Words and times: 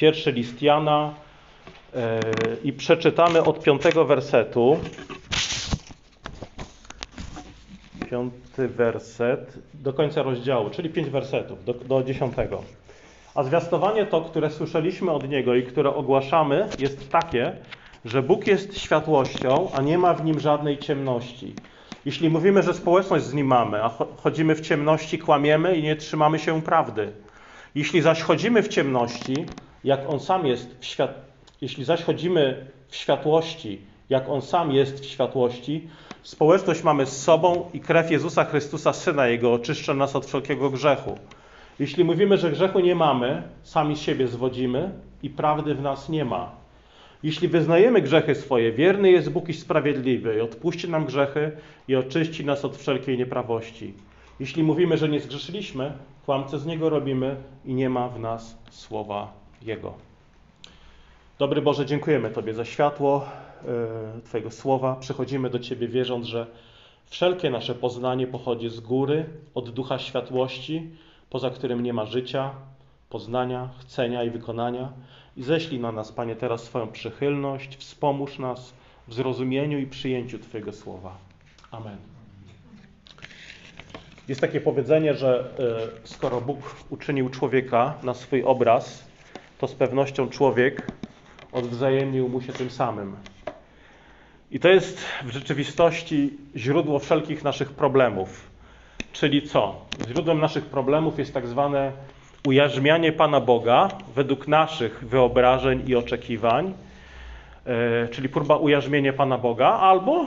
Pierwszy 0.00 0.32
list 0.32 0.62
Jana 0.62 1.14
e, 1.94 2.20
i 2.64 2.72
przeczytamy 2.72 3.44
od 3.44 3.62
piątego 3.62 4.04
wersetu. 4.04 4.76
Piąty 8.10 8.68
werset 8.68 9.58
do 9.74 9.92
końca 9.92 10.22
rozdziału, 10.22 10.70
czyli 10.70 10.90
pięć 10.90 11.10
wersetów, 11.10 11.64
do, 11.64 11.74
do 11.74 12.02
dziesiątego. 12.02 12.62
A 13.34 13.42
zwiastowanie 13.42 14.06
to, 14.06 14.20
które 14.20 14.50
słyszeliśmy 14.50 15.10
od 15.10 15.28
Niego 15.28 15.54
i 15.54 15.62
które 15.62 15.94
ogłaszamy, 15.94 16.68
jest 16.78 17.10
takie, 17.10 17.52
że 18.04 18.22
Bóg 18.22 18.46
jest 18.46 18.78
światłością, 18.78 19.70
a 19.74 19.82
nie 19.82 19.98
ma 19.98 20.14
w 20.14 20.24
nim 20.24 20.40
żadnej 20.40 20.78
ciemności. 20.78 21.54
Jeśli 22.04 22.30
mówimy, 22.30 22.62
że 22.62 22.74
społeczność 22.74 23.24
z 23.24 23.34
nim 23.34 23.46
mamy, 23.46 23.84
a 23.84 23.90
chodzimy 24.16 24.54
w 24.54 24.60
ciemności, 24.60 25.18
kłamiemy 25.18 25.76
i 25.76 25.82
nie 25.82 25.96
trzymamy 25.96 26.38
się 26.38 26.62
prawdy. 26.62 27.12
Jeśli 27.74 28.00
zaś 28.00 28.22
chodzimy 28.22 28.62
w 28.62 28.68
ciemności, 28.68 29.46
jak 29.84 30.10
on 30.10 30.20
sam 30.20 30.46
jest 30.46 30.76
w 30.80 30.84
świat... 30.84 31.14
jeśli 31.60 31.84
zaś 31.84 32.02
chodzimy 32.02 32.66
w 32.88 32.96
światłości, 32.96 33.80
jak 34.10 34.28
on 34.28 34.42
sam 34.42 34.72
jest 34.72 35.00
w 35.00 35.04
światłości, 35.04 35.88
społeczność 36.22 36.82
mamy 36.82 37.06
z 37.06 37.22
sobą 37.22 37.70
i 37.74 37.80
krew 37.80 38.10
Jezusa 38.10 38.44
Chrystusa, 38.44 38.92
Syna 38.92 39.26
Jego, 39.26 39.52
oczyszcza 39.52 39.94
nas 39.94 40.16
od 40.16 40.26
wszelkiego 40.26 40.70
grzechu. 40.70 41.18
Jeśli 41.78 42.04
mówimy, 42.04 42.38
że 42.38 42.50
grzechu 42.50 42.80
nie 42.80 42.94
mamy, 42.94 43.42
sami 43.62 43.96
siebie 43.96 44.28
zwodzimy 44.28 44.90
i 45.22 45.30
prawdy 45.30 45.74
w 45.74 45.82
nas 45.82 46.08
nie 46.08 46.24
ma. 46.24 46.52
Jeśli 47.22 47.48
wyznajemy 47.48 48.02
grzechy 48.02 48.34
swoje, 48.34 48.72
wierny 48.72 49.10
jest 49.10 49.30
Bóg 49.30 49.48
i 49.48 49.54
sprawiedliwy 49.54 50.36
i 50.36 50.40
odpuści 50.40 50.88
nam 50.88 51.04
grzechy 51.04 51.52
i 51.88 51.96
oczyści 51.96 52.44
nas 52.44 52.64
od 52.64 52.76
wszelkiej 52.76 53.18
nieprawości. 53.18 53.94
Jeśli 54.40 54.62
mówimy, 54.62 54.96
że 54.96 55.08
nie 55.08 55.20
zgrzeszyliśmy, 55.20 55.92
kłamce 56.24 56.58
z 56.58 56.66
Niego 56.66 56.88
robimy 56.90 57.36
i 57.64 57.74
nie 57.74 57.90
ma 57.90 58.08
w 58.08 58.20
nas 58.20 58.58
słowa 58.70 59.39
Jego. 59.62 59.94
Dobry 61.38 61.62
Boże, 61.62 61.86
dziękujemy 61.86 62.30
Tobie 62.30 62.54
za 62.54 62.64
światło 62.64 63.26
yy, 64.14 64.22
Twojego 64.22 64.50
słowa. 64.50 64.96
Przychodzimy 64.96 65.50
do 65.50 65.58
Ciebie 65.58 65.88
wierząc, 65.88 66.26
że 66.26 66.46
wszelkie 67.06 67.50
nasze 67.50 67.74
poznanie 67.74 68.26
pochodzi 68.26 68.68
z 68.68 68.80
góry, 68.80 69.24
od 69.54 69.70
ducha 69.70 69.98
światłości, 69.98 70.90
poza 71.30 71.50
którym 71.50 71.82
nie 71.82 71.92
ma 71.92 72.06
życia, 72.06 72.50
poznania, 73.10 73.68
chcenia 73.80 74.24
i 74.24 74.30
wykonania. 74.30 74.92
I 75.36 75.42
ześlij 75.42 75.80
na 75.80 75.92
nas, 75.92 76.12
Panie, 76.12 76.36
teraz 76.36 76.64
swoją 76.64 76.88
przychylność, 76.88 77.76
wspomóż 77.76 78.38
nas 78.38 78.74
w 79.08 79.14
zrozumieniu 79.14 79.78
i 79.78 79.86
przyjęciu 79.86 80.38
Twojego 80.38 80.72
słowa. 80.72 81.16
Amen. 81.70 81.96
Jest 84.28 84.40
takie 84.40 84.60
powiedzenie, 84.60 85.14
że 85.14 85.50
y, 86.04 86.08
skoro 86.08 86.40
Bóg 86.40 86.58
uczynił 86.90 87.28
człowieka 87.30 87.94
na 88.02 88.14
swój 88.14 88.42
obraz, 88.44 89.09
to 89.60 89.68
z 89.68 89.74
pewnością 89.74 90.28
człowiek 90.28 90.86
odwzajemnił 91.52 92.28
mu 92.28 92.40
się 92.40 92.52
tym 92.52 92.70
samym. 92.70 93.16
I 94.50 94.60
to 94.60 94.68
jest 94.68 95.04
w 95.24 95.30
rzeczywistości 95.30 96.30
źródło 96.56 96.98
wszelkich 96.98 97.44
naszych 97.44 97.70
problemów. 97.70 98.50
Czyli 99.12 99.42
co? 99.42 99.86
Źródłem 100.08 100.40
naszych 100.40 100.64
problemów 100.64 101.18
jest 101.18 101.34
tak 101.34 101.46
zwane 101.46 101.92
ujarzmianie 102.46 103.12
Pana 103.12 103.40
Boga 103.40 103.88
według 104.14 104.48
naszych 104.48 105.04
wyobrażeń 105.08 105.82
i 105.86 105.96
oczekiwań, 105.96 106.74
e, 107.66 108.08
czyli 108.08 108.28
próba 108.28 108.56
ujarzmienia 108.56 109.12
Pana 109.12 109.38
Boga, 109.38 109.68
albo 109.68 110.26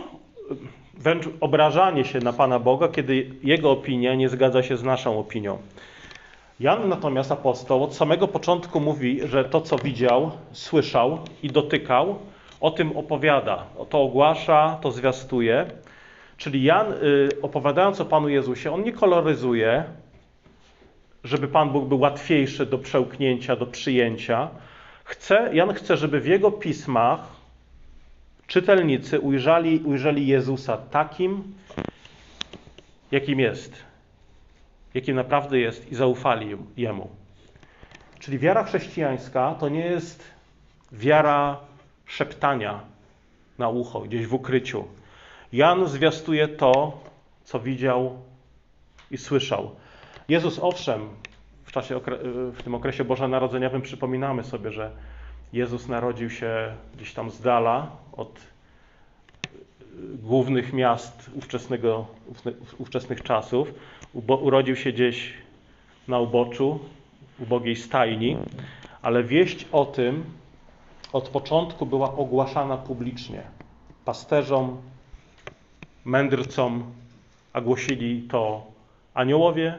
wręcz 0.93 1.25
obrażanie 1.39 2.05
się 2.05 2.19
na 2.19 2.33
Pana 2.33 2.59
Boga, 2.59 2.87
kiedy 2.87 3.29
Jego 3.43 3.71
opinia 3.71 4.15
nie 4.15 4.29
zgadza 4.29 4.63
się 4.63 4.77
z 4.77 4.83
naszą 4.83 5.19
opinią. 5.19 5.57
Jan 6.59 6.89
natomiast, 6.89 7.31
apostoł, 7.31 7.83
od 7.83 7.95
samego 7.95 8.27
początku 8.27 8.79
mówi, 8.79 9.27
że 9.27 9.45
to, 9.45 9.61
co 9.61 9.77
widział, 9.77 10.31
słyszał 10.51 11.19
i 11.43 11.49
dotykał, 11.49 12.19
o 12.61 12.71
tym 12.71 12.97
opowiada, 12.97 13.65
to 13.89 14.01
ogłasza, 14.01 14.77
to 14.81 14.91
zwiastuje. 14.91 15.65
Czyli 16.37 16.63
Jan, 16.63 16.93
y, 16.93 17.29
opowiadając 17.41 18.01
o 18.01 18.05
Panu 18.05 18.29
Jezusie, 18.29 18.73
on 18.73 18.83
nie 18.83 18.93
koloryzuje, 18.93 19.83
żeby 21.23 21.47
Pan 21.47 21.69
Bóg 21.69 21.85
był 21.85 21.99
łatwiejszy 21.99 22.65
do 22.65 22.77
przełknięcia, 22.77 23.55
do 23.55 23.65
przyjęcia. 23.65 24.49
Chce, 25.03 25.49
Jan 25.53 25.73
chce, 25.73 25.97
żeby 25.97 26.19
w 26.19 26.27
jego 26.27 26.51
pismach 26.51 27.19
czytelnicy 28.47 29.19
ujrzeli, 29.19 29.79
ujrzeli 29.85 30.27
Jezusa 30.27 30.77
takim, 30.77 31.43
jakim 33.11 33.39
jest, 33.39 33.92
jakim 34.93 35.15
naprawdę 35.15 35.59
jest 35.59 35.91
i 35.91 35.95
zaufali 35.95 36.57
Jemu. 36.77 37.09
Czyli 38.19 38.39
wiara 38.39 38.63
chrześcijańska 38.63 39.55
to 39.59 39.69
nie 39.69 39.85
jest 39.85 40.23
wiara 40.91 41.57
szeptania 42.05 42.79
na 43.57 43.69
ucho, 43.69 43.99
gdzieś 43.99 44.27
w 44.27 44.33
ukryciu. 44.33 44.87
Jan 45.53 45.87
zwiastuje 45.87 46.47
to, 46.47 47.01
co 47.43 47.59
widział 47.59 48.19
i 49.11 49.17
słyszał. 49.17 49.75
Jezus, 50.29 50.59
owszem, 50.59 51.09
w, 51.63 51.71
czasie, 51.71 51.99
w 52.53 52.63
tym 52.63 52.75
okresie 52.75 53.03
bożonarodzeniowym 53.03 53.81
przypominamy 53.81 54.43
sobie, 54.43 54.71
że 54.71 54.91
Jezus 55.53 55.87
narodził 55.87 56.29
się 56.29 56.75
gdzieś 56.95 57.13
tam 57.13 57.29
z 57.29 57.41
dala 57.41 57.91
od 58.11 58.39
głównych 60.23 60.73
miast 60.73 61.29
ówczesnego, 61.35 62.05
ówczesnych 62.77 63.23
czasów. 63.23 63.73
Urodził 64.27 64.75
się 64.75 64.91
gdzieś 64.91 65.33
na 66.07 66.19
uboczu, 66.19 66.79
ubogiej 67.39 67.75
stajni, 67.75 68.37
ale 69.01 69.23
wieść 69.23 69.67
o 69.71 69.85
tym 69.85 70.23
od 71.13 71.29
początku 71.29 71.85
była 71.85 72.15
ogłaszana 72.15 72.77
publicznie. 72.77 73.43
Pasterzom, 74.05 74.81
mędrcom, 76.05 76.83
a 77.53 77.61
głosili 77.61 78.21
to 78.21 78.65
aniołowie, 79.13 79.77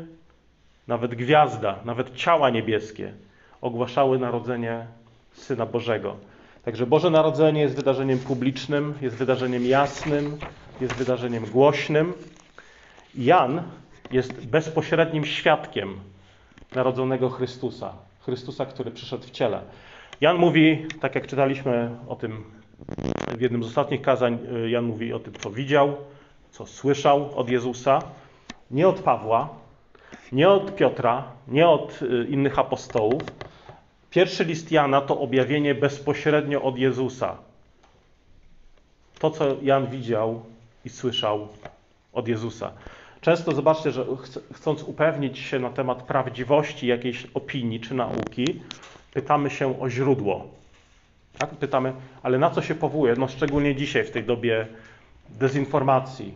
nawet 0.89 1.15
gwiazda, 1.15 1.79
nawet 1.85 2.17
ciała 2.17 2.51
niebieskie 2.51 3.13
ogłaszały 3.61 4.19
narodzenie 4.19 4.87
Syna 5.33 5.67
Bożego. 5.67 6.17
Także 6.65 6.87
Boże 6.87 7.11
Narodzenie 7.11 7.61
jest 7.61 7.77
wydarzeniem 7.77 8.19
publicznym, 8.19 8.95
jest 9.01 9.17
wydarzeniem 9.17 9.67
jasnym, 9.67 10.39
jest 10.81 10.95
wydarzeniem 10.95 11.47
głośnym. 11.47 12.13
Jan 13.15 13.63
jest 14.11 14.47
bezpośrednim 14.47 15.25
świadkiem 15.25 16.01
narodzonego 16.75 17.31
Chrystusa, 17.31 17.93
Chrystusa, 18.21 18.67
który 18.67 18.91
przyszedł 18.91 19.25
w 19.25 19.31
ciele. 19.31 19.61
Jan 20.21 20.37
mówi, 20.37 20.87
tak 21.01 21.15
jak 21.15 21.27
czytaliśmy 21.27 21.91
o 22.09 22.17
tym 22.17 22.45
w 23.39 23.41
jednym 23.41 23.65
z 23.65 23.67
ostatnich 23.67 24.03
kazań, 24.03 24.39
Jan 24.67 24.85
mówi 24.85 25.13
o 25.13 25.19
tym, 25.19 25.33
co 25.33 25.51
widział, 25.51 25.97
co 26.51 26.67
słyszał 26.67 27.39
od 27.39 27.49
Jezusa, 27.49 28.03
nie 28.71 28.89
od 28.89 29.01
Pawła, 29.01 29.49
nie 30.33 30.49
od 30.49 30.77
Piotra, 30.77 31.25
nie 31.49 31.69
od 31.69 32.03
y, 32.03 32.27
innych 32.29 32.59
apostołów. 32.59 33.23
Pierwszy 34.15 34.45
list 34.45 34.73
Jana 34.73 35.01
to 35.01 35.21
objawienie 35.21 35.75
bezpośrednio 35.75 36.63
od 36.63 36.79
Jezusa. 36.79 37.37
To, 39.19 39.31
co 39.31 39.57
Jan 39.63 39.87
widział 39.87 40.43
i 40.85 40.89
słyszał 40.89 41.49
od 42.13 42.29
Jezusa. 42.29 42.73
Często 43.21 43.53
zobaczcie, 43.53 43.91
że 43.91 44.07
chcąc 44.53 44.83
upewnić 44.83 45.39
się 45.39 45.59
na 45.59 45.71
temat 45.71 46.03
prawdziwości 46.03 46.87
jakiejś 46.87 47.27
opinii 47.35 47.81
czy 47.81 47.95
nauki, 47.95 48.61
pytamy 49.15 49.51
się 49.51 49.81
o 49.81 49.91
źródło. 49.91 50.49
Tak? 51.39 51.51
Pytamy, 51.51 51.93
ale 52.23 52.39
na 52.39 52.51
co 52.51 52.63
się 52.63 52.75
powołuje? 52.75 53.15
No 53.19 53.29
szczególnie 53.29 53.75
dzisiaj, 53.77 54.05
w 54.05 54.11
tej 54.11 54.25
dobie 54.25 54.67
dezinformacji, 55.29 56.35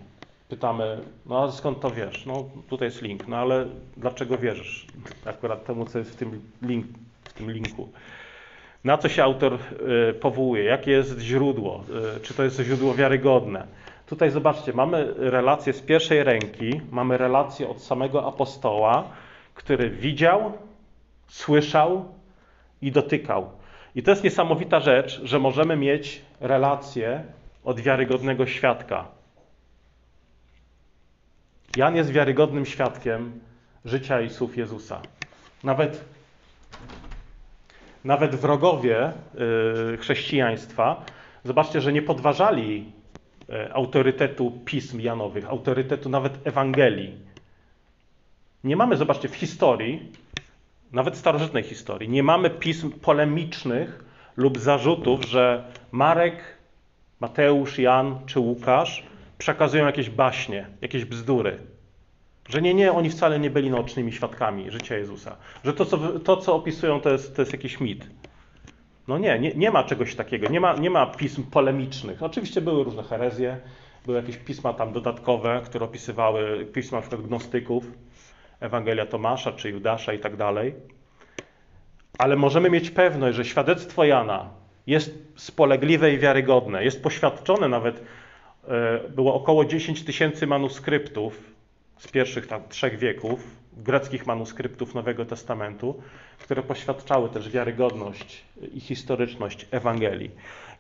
pytamy, 0.49 0.99
no 1.27 1.43
a 1.43 1.53
skąd 1.53 1.81
to 1.81 1.91
wiesz? 1.91 2.27
No 2.27 2.45
tutaj 2.69 2.89
jest 2.89 3.03
link, 3.03 3.29
no 3.29 3.37
ale 3.37 3.67
dlaczego 3.97 4.39
wierzysz 4.39 4.87
akurat 5.25 5.65
temu, 5.65 5.87
co 5.87 5.99
jest 5.99 6.11
w 6.11 6.17
tym, 6.17 6.41
link, 6.63 6.87
tym 7.39 7.51
linku? 7.51 7.89
Na 8.85 8.99
co 8.99 9.09
się 9.09 9.23
autor 9.23 9.59
y, 10.11 10.15
powołuje? 10.15 10.65
Jakie 10.65 10.91
jest 10.91 11.21
źródło? 11.21 11.85
Y, 12.17 12.21
czy 12.21 12.35
to 12.35 12.45
jest 12.45 12.61
źródło 12.61 12.95
wiarygodne? 12.95 13.67
Tutaj 14.07 14.31
zobaczcie, 14.31 14.73
mamy 14.73 15.15
relację 15.17 15.73
z 15.73 15.81
pierwszej 15.81 16.25
ręki, 16.25 16.81
mamy 16.91 17.19
relację 17.19 17.69
od 17.69 17.83
samego 17.83 18.27
apostoła, 18.27 19.05
który 19.55 19.91
widział, 19.91 20.53
słyszał 21.27 22.05
i 22.83 22.93
dotykał. 22.93 23.51
I 23.95 24.03
to 24.03 24.11
jest 24.11 24.25
niesamowita 24.25 24.81
rzecz, 24.81 25.21
że 25.25 25.39
możemy 25.39 25.77
mieć 25.77 26.23
relację 26.41 27.25
od 27.65 27.81
wiarygodnego 27.81 28.47
świadka. 28.47 29.09
Jan 31.77 31.97
jest 31.97 32.11
wiarygodnym 32.11 32.67
świadkiem 32.67 33.41
życia 33.85 34.21
i 34.21 34.31
słów 34.31 34.57
Jezusa. 34.57 35.01
Nawet, 35.65 36.05
nawet 38.09 38.35
wrogowie 38.35 39.13
y, 39.95 39.97
chrześcijaństwa, 39.97 41.05
zobaczcie, 41.45 41.81
że 41.81 41.93
nie 41.93 42.03
podważali 42.03 42.93
y, 43.51 43.73
autorytetu 43.73 44.51
pism 44.65 45.01
Janowych, 45.01 45.49
autorytetu 45.49 46.09
nawet 46.09 46.47
Ewangelii. 46.47 47.17
Nie 48.65 48.77
mamy, 48.77 48.97
zobaczcie, 48.97 49.29
w 49.29 49.35
historii 49.35 50.13
nawet 50.93 51.17
starożytnej 51.17 51.63
historii, 51.63 52.09
nie 52.09 52.23
mamy 52.23 52.51
pism 52.51 52.91
polemicznych 52.91 54.05
lub 54.37 54.59
zarzutów, 54.59 55.25
że 55.25 55.65
Marek, 55.93 56.37
Mateusz, 57.21 57.79
Jan 57.79 58.19
czy 58.27 58.41
Łukasz 58.41 59.07
przekazują 59.39 59.87
jakieś 59.87 60.11
baśnie, 60.11 60.67
jakieś 60.81 61.05
bzdury. 61.05 61.59
Że 62.49 62.63
nie, 62.63 62.75
nie, 62.75 62.93
oni 62.93 63.11
wcale 63.11 63.41
nie 63.41 63.51
byli 63.51 63.71
naocznymi 63.71 64.13
świadkami 64.13 64.71
życia 64.71 64.97
Jezusa. 64.97 65.37
Że 65.65 65.73
to, 65.73 65.85
co, 65.85 65.99
to, 65.99 66.37
co 66.37 66.55
opisują, 66.55 67.01
to 67.01 67.11
jest, 67.11 67.37
to 67.37 67.43
jest 67.43 67.53
jakiś 67.53 67.81
mit. 67.81 68.07
No 69.09 69.19
nie, 69.19 69.39
nie, 69.39 69.55
nie 69.55 69.71
ma 69.71 69.85
czegoś 69.85 70.15
takiego, 70.15 70.49
nie 70.49 70.61
ma, 70.61 70.77
nie 70.77 70.91
ma 70.91 71.07
pism 71.07 71.43
polemicznych. 71.43 72.23
Oczywiście 72.23 72.61
były 72.61 72.85
różne 72.85 73.03
herezje, 73.03 73.61
były 74.07 74.17
jakieś 74.17 74.37
pisma 74.37 74.73
tam 74.73 74.93
dodatkowe, 74.93 75.63
które 75.65 75.85
opisywały 75.85 76.67
pisma 76.73 77.01
przykład 77.01 77.23
gnostyków, 77.23 77.85
Ewangelia 78.61 79.07
Tomasza 79.07 79.53
czy 79.53 79.71
Judasza 79.71 80.13
i 80.13 80.19
tak 80.19 80.37
dalej. 80.37 80.75
Ale 82.19 82.37
możemy 82.37 82.71
mieć 82.71 82.91
pewność, 82.91 83.37
że 83.37 83.45
świadectwo 83.45 84.05
Jana 84.05 84.51
jest 84.87 85.19
spolegliwe 85.37 86.13
i 86.13 86.19
wiarygodne. 86.19 86.85
Jest 86.85 87.03
poświadczone 87.03 87.69
nawet, 87.69 88.03
e, 88.69 89.01
było 89.09 89.35
około 89.35 89.65
10 89.65 90.05
tysięcy 90.05 90.47
manuskryptów 90.47 91.58
z 91.99 92.09
pierwszych 92.09 92.47
tam 92.47 92.61
trzech 92.69 92.99
wieków, 92.99 93.41
greckich 93.77 94.27
manuskryptów 94.27 94.95
Nowego 94.95 95.25
Testamentu, 95.25 96.03
które 96.39 96.63
poświadczały 96.63 97.29
też 97.29 97.51
wiarygodność 97.51 98.43
i 98.75 98.81
historyczność 98.81 99.67
Ewangelii. 99.71 100.31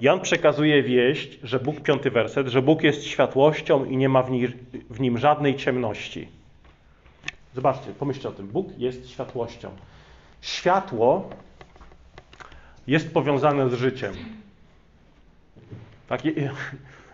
Jan 0.00 0.20
przekazuje 0.20 0.82
wieść, 0.82 1.38
że 1.42 1.60
Bóg, 1.60 1.80
piąty 1.80 2.10
werset, 2.10 2.48
że 2.48 2.62
Bóg 2.62 2.82
jest 2.82 3.04
światłością 3.04 3.84
i 3.84 3.96
nie 3.96 4.08
ma 4.08 4.22
w 4.22 4.30
nim, 4.30 4.52
w 4.90 5.00
nim 5.00 5.18
żadnej 5.18 5.56
ciemności. 5.56 6.28
Zobaczcie, 7.54 7.92
pomyślcie 7.98 8.28
o 8.28 8.32
tym. 8.32 8.48
Bóg 8.48 8.78
jest 8.78 9.10
światłością. 9.10 9.70
Światło 10.40 11.30
jest 12.86 13.12
powiązane 13.12 13.70
z 13.70 13.74
życiem. 13.74 14.14
Tak, 16.08 16.22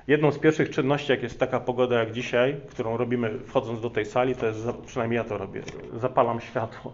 jedną 0.06 0.33
z 0.33 0.39
pierwszych 0.39 0.71
czynności, 0.71 1.12
jak 1.12 1.23
jest 1.23 1.41
taka 1.41 1.61
pogoda 1.61 1.99
jak 1.99 2.12
dzisiaj, 2.12 2.61
którą 2.71 2.97
robimy 2.97 3.39
wchodząc 3.39 3.81
do 3.81 3.91
tej 3.91 4.06
sali, 4.06 4.35
to 4.35 4.47
jest, 4.47 4.67
przynajmniej 4.87 5.17
ja 5.17 5.25
to 5.25 5.39
robię, 5.39 5.62
zapalam 5.97 6.41
światło. 6.41 6.93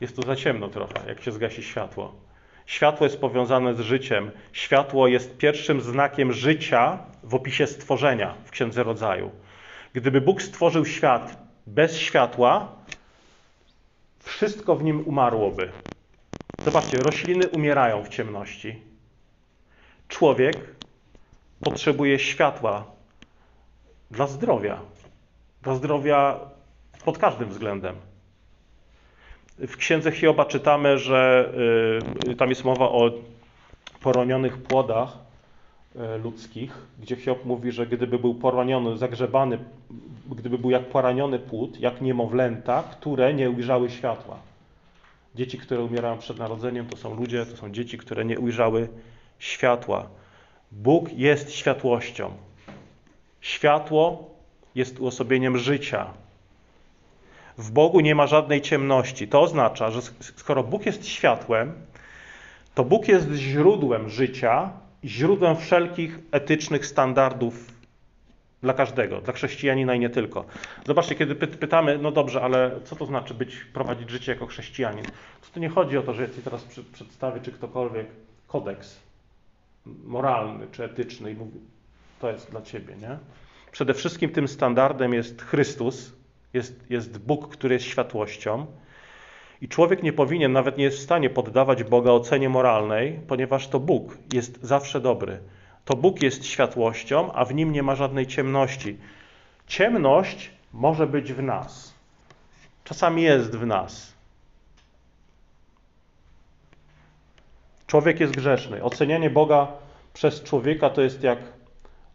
Jest 0.00 0.16
tu 0.16 0.22
za 0.22 0.36
ciemno 0.36 0.68
trochę, 0.68 1.08
jak 1.08 1.22
się 1.22 1.32
zgasi 1.32 1.62
światło. 1.62 2.14
Światło 2.66 3.06
jest 3.06 3.20
powiązane 3.20 3.74
z 3.74 3.80
życiem. 3.80 4.30
Światło 4.52 5.08
jest 5.08 5.36
pierwszym 5.36 5.80
znakiem 5.80 6.32
życia 6.32 6.98
w 7.22 7.34
opisie 7.34 7.66
stworzenia 7.66 8.34
w 8.44 8.50
Księdze 8.50 8.82
Rodzaju. 8.82 9.30
Gdyby 9.92 10.20
Bóg 10.20 10.42
stworzył 10.42 10.86
świat 10.86 11.36
bez 11.66 11.96
światła, 11.96 12.72
wszystko 14.22 14.76
w 14.76 14.84
nim 14.84 15.08
umarłoby. 15.08 15.72
Zobaczcie, 16.64 16.98
rośliny 16.98 17.48
umierają 17.48 18.04
w 18.04 18.08
ciemności. 18.08 18.82
Człowiek 20.08 20.56
potrzebuje 21.64 22.18
światła 22.18 22.84
dla 24.10 24.26
zdrowia. 24.26 24.80
Dla 25.62 25.74
zdrowia 25.74 26.40
pod 27.04 27.18
każdym 27.18 27.48
względem. 27.48 27.96
W 29.58 29.76
księdze 29.76 30.12
Hioba 30.12 30.44
czytamy, 30.44 30.98
że 30.98 31.52
y, 32.28 32.36
tam 32.36 32.48
jest 32.48 32.64
mowa 32.64 32.88
o 32.88 33.10
poronionych 34.00 34.62
płodach 34.62 35.18
y, 35.96 36.18
ludzkich, 36.18 36.74
gdzie 37.00 37.16
Hiob 37.16 37.44
mówi, 37.44 37.72
że 37.72 37.86
gdyby 37.86 38.18
był 38.18 38.34
poraniony, 38.34 38.98
zagrzebany, 38.98 39.58
gdyby 40.30 40.58
był 40.58 40.70
jak 40.70 40.88
poraniony 40.88 41.38
płód, 41.38 41.80
jak 41.80 42.00
niemowlęta, 42.00 42.82
które 42.82 43.34
nie 43.34 43.50
ujrzały 43.50 43.90
światła. 43.90 44.36
Dzieci, 45.34 45.58
które 45.58 45.80
umierają 45.80 46.18
przed 46.18 46.38
narodzeniem, 46.38 46.86
to 46.86 46.96
są 46.96 47.14
ludzie, 47.14 47.46
to 47.46 47.56
są 47.56 47.72
dzieci, 47.72 47.98
które 47.98 48.24
nie 48.24 48.38
ujrzały 48.38 48.88
światła. 49.38 50.08
Bóg 50.72 51.12
jest 51.12 51.52
światłością. 51.52 52.30
Światło 53.40 54.30
jest 54.74 55.00
uosobieniem 55.00 55.58
życia. 55.58 56.06
W 57.58 57.70
Bogu 57.70 58.00
nie 58.00 58.14
ma 58.14 58.26
żadnej 58.26 58.60
ciemności. 58.60 59.28
To 59.28 59.40
oznacza, 59.40 59.90
że 59.90 60.00
skoro 60.20 60.64
Bóg 60.64 60.86
jest 60.86 61.06
światłem, 61.06 61.72
to 62.74 62.84
Bóg 62.84 63.08
jest 63.08 63.32
źródłem 63.32 64.10
życia 64.10 64.70
źródłem 65.04 65.56
wszelkich 65.56 66.18
etycznych 66.32 66.86
standardów 66.86 67.66
dla 68.62 68.74
każdego, 68.74 69.20
dla 69.20 69.32
chrześcijanina 69.32 69.94
i 69.94 70.00
nie 70.00 70.10
tylko. 70.10 70.44
Zobaczcie, 70.86 71.14
kiedy 71.14 71.34
pytamy, 71.34 71.98
no 71.98 72.12
dobrze, 72.12 72.42
ale 72.42 72.80
co 72.84 72.96
to 72.96 73.06
znaczy 73.06 73.34
być, 73.34 73.56
prowadzić 73.56 74.10
życie 74.10 74.32
jako 74.32 74.46
chrześcijanin? 74.46 75.04
To 75.54 75.60
nie 75.60 75.68
chodzi 75.68 75.98
o 75.98 76.02
to, 76.02 76.14
że 76.14 76.22
ja 76.22 76.28
Ci 76.28 76.42
teraz 76.42 76.64
przedstawię, 76.92 77.40
czy 77.40 77.52
ktokolwiek 77.52 78.06
kodeks 78.46 79.00
moralny 79.86 80.66
czy 80.72 80.84
etyczny 80.84 81.30
i 81.30 81.34
mówi, 81.34 81.60
to 82.20 82.30
jest 82.30 82.50
dla 82.50 82.62
Ciebie, 82.62 82.96
nie? 82.96 83.18
Przede 83.72 83.94
wszystkim 83.94 84.30
tym 84.30 84.48
standardem 84.48 85.14
jest 85.14 85.42
Chrystus, 85.42 86.12
jest, 86.52 86.90
jest 86.90 87.18
Bóg, 87.18 87.48
który 87.48 87.74
jest 87.74 87.86
światłością. 87.86 88.66
I 89.62 89.68
człowiek 89.68 90.02
nie 90.02 90.12
powinien, 90.12 90.52
nawet 90.52 90.78
nie 90.78 90.84
jest 90.84 90.98
w 90.98 91.02
stanie 91.02 91.30
poddawać 91.30 91.84
Boga 91.84 92.10
ocenie 92.10 92.48
moralnej, 92.48 93.20
ponieważ 93.28 93.68
to 93.68 93.80
Bóg 93.80 94.18
jest 94.32 94.62
zawsze 94.62 95.00
dobry. 95.00 95.40
To 95.84 95.96
Bóg 95.96 96.22
jest 96.22 96.46
światłością, 96.46 97.32
a 97.32 97.44
w 97.44 97.54
nim 97.54 97.72
nie 97.72 97.82
ma 97.82 97.94
żadnej 97.94 98.26
ciemności. 98.26 98.98
Ciemność 99.66 100.50
może 100.72 101.06
być 101.06 101.32
w 101.32 101.42
nas. 101.42 101.94
Czasami 102.84 103.22
jest 103.22 103.56
w 103.56 103.66
nas. 103.66 104.09
Człowiek 107.90 108.20
jest 108.20 108.36
grzeszny. 108.36 108.82
Ocenianie 108.84 109.30
Boga 109.30 109.68
przez 110.14 110.42
człowieka 110.42 110.90
to 110.90 111.02
jest 111.02 111.22
jak 111.22 111.38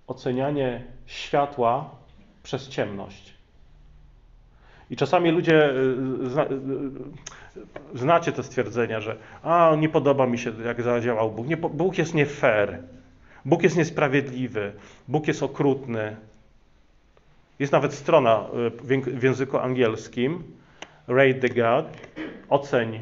ocenianie 0.07 0.83
światła 1.05 1.89
przez 2.43 2.69
ciemność. 2.69 3.33
I 4.89 4.95
czasami 4.95 5.31
ludzie, 5.31 5.69
y, 5.69 6.29
zna, 6.29 6.43
y, 6.43 6.53
y, 7.93 7.97
znacie 7.97 8.31
te 8.31 8.43
stwierdzenia, 8.43 9.01
że 9.01 9.15
a, 9.43 9.75
nie 9.77 9.89
podoba 9.89 10.27
mi 10.27 10.37
się, 10.37 10.51
jak 10.65 10.81
zadziałał 10.81 11.31
Bóg. 11.31 11.47
Nie, 11.47 11.57
Bóg 11.57 11.97
jest 11.97 12.13
nie 12.13 12.25
fair. 12.25 12.79
Bóg 13.45 13.63
jest 13.63 13.77
niesprawiedliwy. 13.77 14.73
Bóg 15.07 15.27
jest 15.27 15.43
okrutny. 15.43 16.15
Jest 17.59 17.73
nawet 17.73 17.93
strona 17.93 18.45
w 19.07 19.23
języku 19.23 19.57
angielskim 19.57 20.43
Rate 21.07 21.33
the 21.33 21.49
God, 21.49 21.85
oceń 22.49 22.99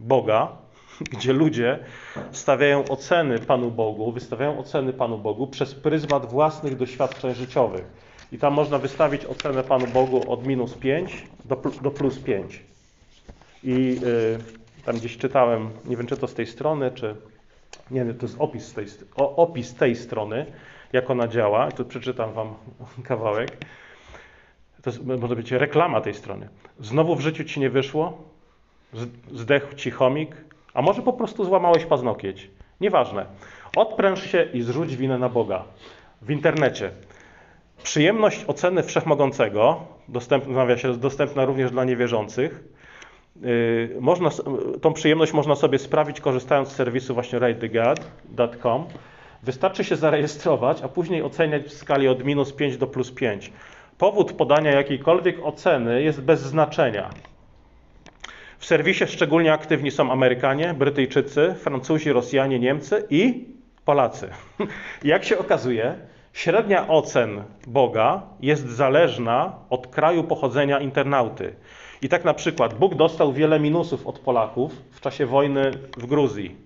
Boga, 0.00 0.61
gdzie 1.12 1.32
ludzie 1.32 1.78
stawiają 2.32 2.84
oceny 2.88 3.38
Panu 3.38 3.70
Bogu, 3.70 4.12
wystawiają 4.12 4.58
oceny 4.58 4.92
Panu 4.92 5.18
Bogu 5.18 5.46
przez 5.46 5.74
pryzmat 5.74 6.26
własnych 6.26 6.76
doświadczeń 6.76 7.34
życiowych. 7.34 7.84
I 8.32 8.38
tam 8.38 8.54
można 8.54 8.78
wystawić 8.78 9.24
ocenę 9.24 9.64
Panu 9.64 9.86
Bogu 9.86 10.32
od 10.32 10.46
minus 10.46 10.74
5 10.74 11.26
do, 11.44 11.56
do 11.82 11.90
plus 11.90 12.18
5. 12.18 12.62
I 13.64 14.00
y, 14.04 14.84
tam 14.84 14.96
gdzieś 14.96 15.16
czytałem, 15.16 15.70
nie 15.84 15.96
wiem 15.96 16.06
czy 16.06 16.16
to 16.16 16.26
z 16.26 16.34
tej 16.34 16.46
strony, 16.46 16.90
czy 16.90 17.16
nie 17.90 18.04
wiem, 18.04 18.18
to 18.18 18.26
jest 18.26 18.36
opis 18.38 18.72
tej, 18.72 18.86
opis 19.16 19.74
tej 19.74 19.96
strony, 19.96 20.46
jak 20.92 21.10
ona 21.10 21.28
działa. 21.28 21.70
Tu 21.72 21.84
przeczytam 21.84 22.32
Wam 22.32 22.54
kawałek. 23.04 23.56
To 24.82 24.90
jest, 24.90 25.04
może 25.04 25.36
być 25.36 25.52
reklama 25.52 26.00
tej 26.00 26.14
strony. 26.14 26.48
Znowu 26.80 27.16
w 27.16 27.20
życiu 27.20 27.44
Ci 27.44 27.60
nie 27.60 27.70
wyszło? 27.70 28.22
Zdechł 29.32 29.74
Ci 29.74 29.90
chomik? 29.90 30.36
A 30.74 30.82
może 30.82 31.02
po 31.02 31.12
prostu 31.12 31.44
złamałeś 31.44 31.84
paznokieć? 31.84 32.50
Nieważne. 32.80 33.26
Odpręż 33.76 34.22
się 34.22 34.42
i 34.52 34.62
zrzuć 34.62 34.96
winę 34.96 35.18
na 35.18 35.28
Boga. 35.28 35.64
W 36.22 36.30
internecie 36.30 36.90
Przyjemność 37.82 38.44
oceny 38.46 38.82
wszechmogącego, 38.82 39.80
dostępna, 40.08 40.66
dostępna 40.98 41.44
również 41.44 41.70
dla 41.70 41.84
niewierzących, 41.84 42.64
yy, 43.42 43.96
można, 44.00 44.30
tą 44.80 44.92
przyjemność 44.92 45.32
można 45.32 45.54
sobie 45.54 45.78
sprawić 45.78 46.20
korzystając 46.20 46.68
z 46.68 46.74
serwisu 46.74 47.14
właśnie 47.14 47.38
ratethegod.com. 47.38 48.84
Wystarczy 49.42 49.84
się 49.84 49.96
zarejestrować, 49.96 50.82
a 50.82 50.88
później 50.88 51.22
oceniać 51.22 51.62
w 51.62 51.72
skali 51.72 52.08
od 52.08 52.24
minus 52.24 52.52
5 52.52 52.76
do 52.76 52.86
plus 52.86 53.12
5. 53.12 53.52
Powód 53.98 54.32
podania 54.32 54.70
jakiejkolwiek 54.70 55.36
oceny 55.46 56.02
jest 56.02 56.22
bez 56.22 56.40
znaczenia. 56.40 57.10
W 58.62 58.66
serwisie 58.66 59.06
szczególnie 59.06 59.52
aktywni 59.52 59.90
są 59.90 60.12
Amerykanie, 60.12 60.74
Brytyjczycy, 60.74 61.54
Francuzi, 61.54 62.12
Rosjanie, 62.12 62.58
Niemcy 62.58 63.06
i 63.10 63.44
Polacy. 63.84 64.28
Jak 65.04 65.24
się 65.24 65.38
okazuje, 65.38 65.94
Średnia 66.32 66.88
ocen 66.88 67.42
Boga 67.66 68.22
jest 68.40 68.68
zależna 68.68 69.52
od 69.70 69.86
kraju 69.86 70.24
pochodzenia 70.24 70.80
internauty. 70.80 71.54
I 72.02 72.08
tak 72.08 72.24
na 72.24 72.34
przykład 72.34 72.74
Bóg 72.74 72.94
dostał 72.94 73.32
wiele 73.32 73.60
minusów 73.60 74.06
od 74.06 74.18
Polaków 74.18 74.72
w 74.90 75.00
czasie 75.00 75.26
wojny 75.26 75.70
w 75.96 76.06
Gruzji. 76.06 76.56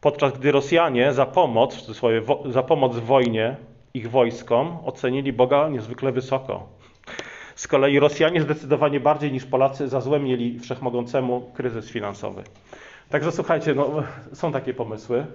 Podczas 0.00 0.38
gdy 0.38 0.52
Rosjanie 0.52 1.12
za 1.12 1.26
pomoc, 1.26 1.86
za 2.44 2.62
pomoc 2.62 2.96
w 2.96 3.04
wojnie 3.04 3.56
ich 3.94 4.10
wojskom 4.10 4.78
ocenili 4.84 5.32
Boga 5.32 5.68
niezwykle 5.68 6.12
wysoko. 6.12 6.75
Z 7.56 7.68
kolei 7.68 7.98
Rosjanie 7.98 8.42
zdecydowanie 8.42 9.00
bardziej 9.00 9.32
niż 9.32 9.44
Polacy 9.44 9.88
za 9.88 10.00
złe 10.00 10.20
mieli 10.20 10.60
wszechmogącemu 10.60 11.50
kryzys 11.54 11.90
finansowy. 11.90 12.42
Także 13.08 13.32
słuchajcie, 13.32 13.74
no, 13.74 14.02
są 14.32 14.52
takie 14.52 14.74
pomysły. 14.74 15.26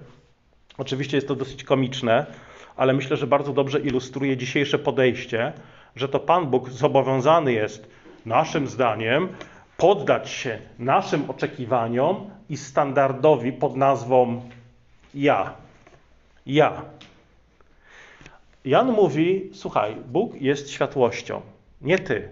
Oczywiście 0.78 1.16
jest 1.16 1.28
to 1.28 1.34
dosyć 1.34 1.64
komiczne, 1.64 2.26
ale 2.76 2.92
myślę, 2.92 3.16
że 3.16 3.26
bardzo 3.26 3.52
dobrze 3.52 3.80
ilustruje 3.80 4.36
dzisiejsze 4.36 4.78
podejście, 4.78 5.52
że 5.96 6.08
to 6.08 6.20
Pan 6.20 6.46
Bóg 6.46 6.70
zobowiązany 6.70 7.52
jest 7.52 7.88
naszym 8.26 8.66
zdaniem 8.66 9.28
poddać 9.76 10.30
się 10.30 10.58
naszym 10.78 11.30
oczekiwaniom 11.30 12.30
i 12.48 12.56
standardowi 12.56 13.52
pod 13.52 13.76
nazwą 13.76 14.42
ja. 15.14 15.54
Ja. 16.46 16.82
Jan 18.64 18.92
mówi: 18.92 19.50
Słuchaj, 19.54 19.96
Bóg 20.06 20.40
jest 20.40 20.70
światłością, 20.70 21.40
nie 21.82 21.98
ty. 21.98 22.28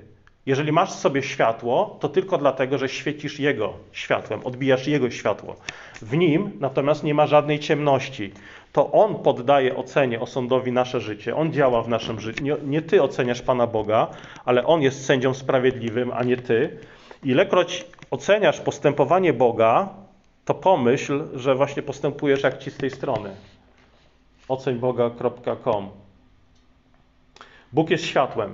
Jeżeli 0.46 0.72
masz 0.72 0.90
w 0.90 0.98
sobie 0.98 1.22
światło, 1.22 1.96
to 2.00 2.08
tylko 2.08 2.38
dlatego, 2.38 2.78
że 2.78 2.88
świecisz 2.88 3.40
Jego 3.40 3.72
światłem, 3.92 4.46
odbijasz 4.46 4.86
Jego 4.86 5.10
światło. 5.10 5.56
W 6.02 6.16
nim 6.16 6.50
natomiast 6.60 7.04
nie 7.04 7.14
ma 7.14 7.26
żadnej 7.26 7.58
ciemności. 7.58 8.32
To 8.72 8.92
On 8.92 9.14
poddaje 9.14 9.76
ocenie 9.76 10.20
osądowi 10.20 10.72
nasze 10.72 11.00
życie. 11.00 11.36
On 11.36 11.52
działa 11.52 11.82
w 11.82 11.88
naszym 11.88 12.20
życiu. 12.20 12.44
Nie, 12.44 12.56
nie 12.64 12.82
Ty 12.82 13.02
oceniasz 13.02 13.42
Pana 13.42 13.66
Boga, 13.66 14.06
ale 14.44 14.66
On 14.66 14.82
jest 14.82 15.04
sędzią 15.04 15.34
sprawiedliwym, 15.34 16.12
a 16.14 16.22
nie 16.22 16.36
Ty. 16.36 16.78
Ilekroć 17.24 17.86
oceniasz 18.10 18.60
postępowanie 18.60 19.32
Boga, 19.32 19.88
to 20.44 20.54
pomyśl, 20.54 21.22
że 21.34 21.54
właśnie 21.54 21.82
postępujesz 21.82 22.42
jak 22.42 22.58
ci 22.58 22.70
z 22.70 22.76
tej 22.76 22.90
strony. 22.90 23.30
Oceńboga.com 24.48 25.88
Bóg 27.72 27.90
jest 27.90 28.06
światłem. 28.06 28.52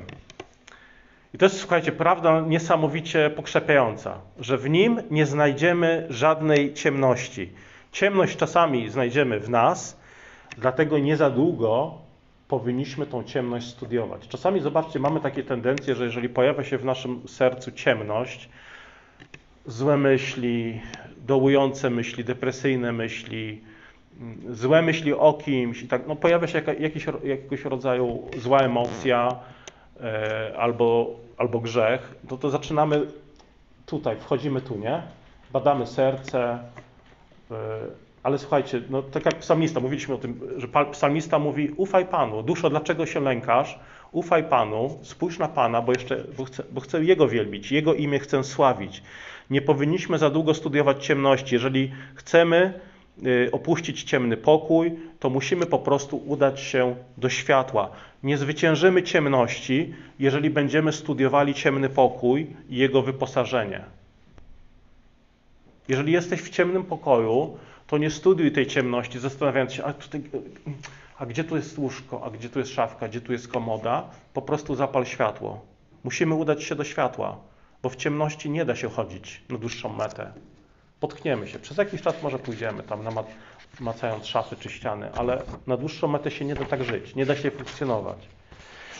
I 1.36 1.38
to 1.38 1.44
jest, 1.44 1.60
słuchajcie, 1.60 1.92
prawda 1.92 2.40
niesamowicie 2.40 3.30
pokrzepiająca, 3.30 4.18
że 4.40 4.58
w 4.58 4.70
Nim 4.70 5.02
nie 5.10 5.26
znajdziemy 5.26 6.06
żadnej 6.10 6.74
ciemności. 6.74 7.52
Ciemność 7.92 8.36
czasami 8.36 8.90
znajdziemy 8.90 9.40
w 9.40 9.50
nas, 9.50 10.00
dlatego 10.58 10.98
nie 10.98 11.16
za 11.16 11.30
długo 11.30 11.94
powinniśmy 12.48 13.06
tą 13.06 13.24
ciemność 13.24 13.66
studiować. 13.66 14.28
Czasami, 14.28 14.60
zobaczcie, 14.60 14.98
mamy 14.98 15.20
takie 15.20 15.42
tendencje, 15.42 15.94
że 15.94 16.04
jeżeli 16.04 16.28
pojawia 16.28 16.64
się 16.64 16.78
w 16.78 16.84
naszym 16.84 17.28
sercu 17.28 17.72
ciemność, 17.72 18.48
złe 19.66 19.96
myśli, 19.96 20.80
dołujące 21.26 21.90
myśli, 21.90 22.24
depresyjne 22.24 22.92
myśli, 22.92 23.62
złe 24.50 24.82
myśli 24.82 25.12
o 25.12 25.32
kimś, 25.32 25.82
i 25.82 25.88
tak, 25.88 26.06
no 26.06 26.16
pojawia 26.16 26.46
się 26.46 26.58
jaka, 26.58 26.72
jakiś, 26.72 27.06
jakiegoś 27.24 27.64
rodzaju 27.64 28.22
zła 28.38 28.60
emocja 28.60 29.28
e, 30.00 30.52
albo, 30.58 31.16
albo 31.38 31.60
grzech, 31.60 32.14
to 32.28 32.36
to 32.36 32.50
zaczynamy 32.50 33.06
tutaj, 33.86 34.16
wchodzimy 34.20 34.60
tu, 34.60 34.78
nie? 34.78 35.02
Badamy 35.52 35.86
serce, 35.86 36.58
e, 37.50 37.56
ale 38.22 38.38
słuchajcie, 38.38 38.82
no 38.90 39.02
tak 39.02 39.26
jak 39.26 39.34
psalmista, 39.34 39.80
mówiliśmy 39.80 40.14
o 40.14 40.18
tym, 40.18 40.40
że 40.56 40.68
psalmista 40.92 41.38
mówi, 41.38 41.70
ufaj 41.76 42.06
Panu, 42.06 42.42
duszo, 42.42 42.70
dlaczego 42.70 43.06
się 43.06 43.20
lękasz? 43.20 43.78
Ufaj 44.12 44.44
Panu, 44.44 44.98
spójrz 45.02 45.38
na 45.38 45.48
Pana, 45.48 45.82
bo 45.82 45.92
jeszcze, 45.92 46.24
bo 46.36 46.44
chcę, 46.44 46.62
bo 46.72 46.80
chcę 46.80 47.04
Jego 47.04 47.28
wielbić, 47.28 47.72
Jego 47.72 47.94
imię 47.94 48.18
chcę 48.18 48.44
sławić. 48.44 49.02
Nie 49.50 49.62
powinniśmy 49.62 50.18
za 50.18 50.30
długo 50.30 50.54
studiować 50.54 51.06
ciemności. 51.06 51.54
Jeżeli 51.54 51.92
chcemy 52.14 52.56
y, 52.56 52.95
opuścić 53.52 54.02
ciemny 54.02 54.36
pokój, 54.36 54.92
to 55.18 55.30
musimy 55.30 55.66
po 55.66 55.78
prostu 55.78 56.16
udać 56.16 56.60
się 56.60 56.96
do 57.16 57.28
światła. 57.28 57.90
Nie 58.22 58.38
zwyciężymy 58.38 59.02
ciemności, 59.02 59.94
jeżeli 60.18 60.50
będziemy 60.50 60.92
studiowali 60.92 61.54
ciemny 61.54 61.88
pokój 61.88 62.46
i 62.68 62.76
jego 62.76 63.02
wyposażenie. 63.02 63.84
Jeżeli 65.88 66.12
jesteś 66.12 66.42
w 66.42 66.50
ciemnym 66.50 66.84
pokoju, 66.84 67.56
to 67.86 67.98
nie 67.98 68.10
studiuj 68.10 68.52
tej 68.52 68.66
ciemności, 68.66 69.18
zastanawiając 69.18 69.72
się, 69.72 69.84
a, 69.84 69.92
tutaj, 69.92 70.22
a 71.18 71.26
gdzie 71.26 71.44
tu 71.44 71.56
jest 71.56 71.78
łóżko, 71.78 72.24
a 72.24 72.30
gdzie 72.30 72.48
tu 72.48 72.58
jest 72.58 72.72
szafka, 72.72 73.08
gdzie 73.08 73.20
tu 73.20 73.32
jest 73.32 73.48
komoda. 73.48 74.04
Po 74.34 74.42
prostu 74.42 74.74
zapal 74.74 75.06
światło. 75.06 75.60
Musimy 76.04 76.34
udać 76.34 76.64
się 76.64 76.74
do 76.74 76.84
światła 76.84 77.36
bo 77.86 77.90
w 77.90 77.96
ciemności 77.96 78.50
nie 78.50 78.64
da 78.64 78.76
się 78.76 78.90
chodzić 78.90 79.42
na 79.48 79.58
dłuższą 79.58 79.92
metę. 79.92 80.32
Potkniemy 81.06 81.48
się. 81.48 81.58
Przez 81.58 81.76
jakiś 81.76 82.02
czas 82.02 82.22
może 82.22 82.38
pójdziemy 82.38 82.82
tam, 82.82 83.00
macając 83.80 84.26
szafy 84.26 84.56
czy 84.60 84.70
ściany, 84.70 85.12
ale 85.16 85.42
na 85.66 85.76
dłuższą 85.76 86.08
metę 86.08 86.30
się 86.30 86.44
nie 86.44 86.54
da 86.54 86.64
tak 86.64 86.84
żyć, 86.84 87.14
nie 87.14 87.26
da 87.26 87.36
się 87.36 87.50
funkcjonować. 87.50 88.18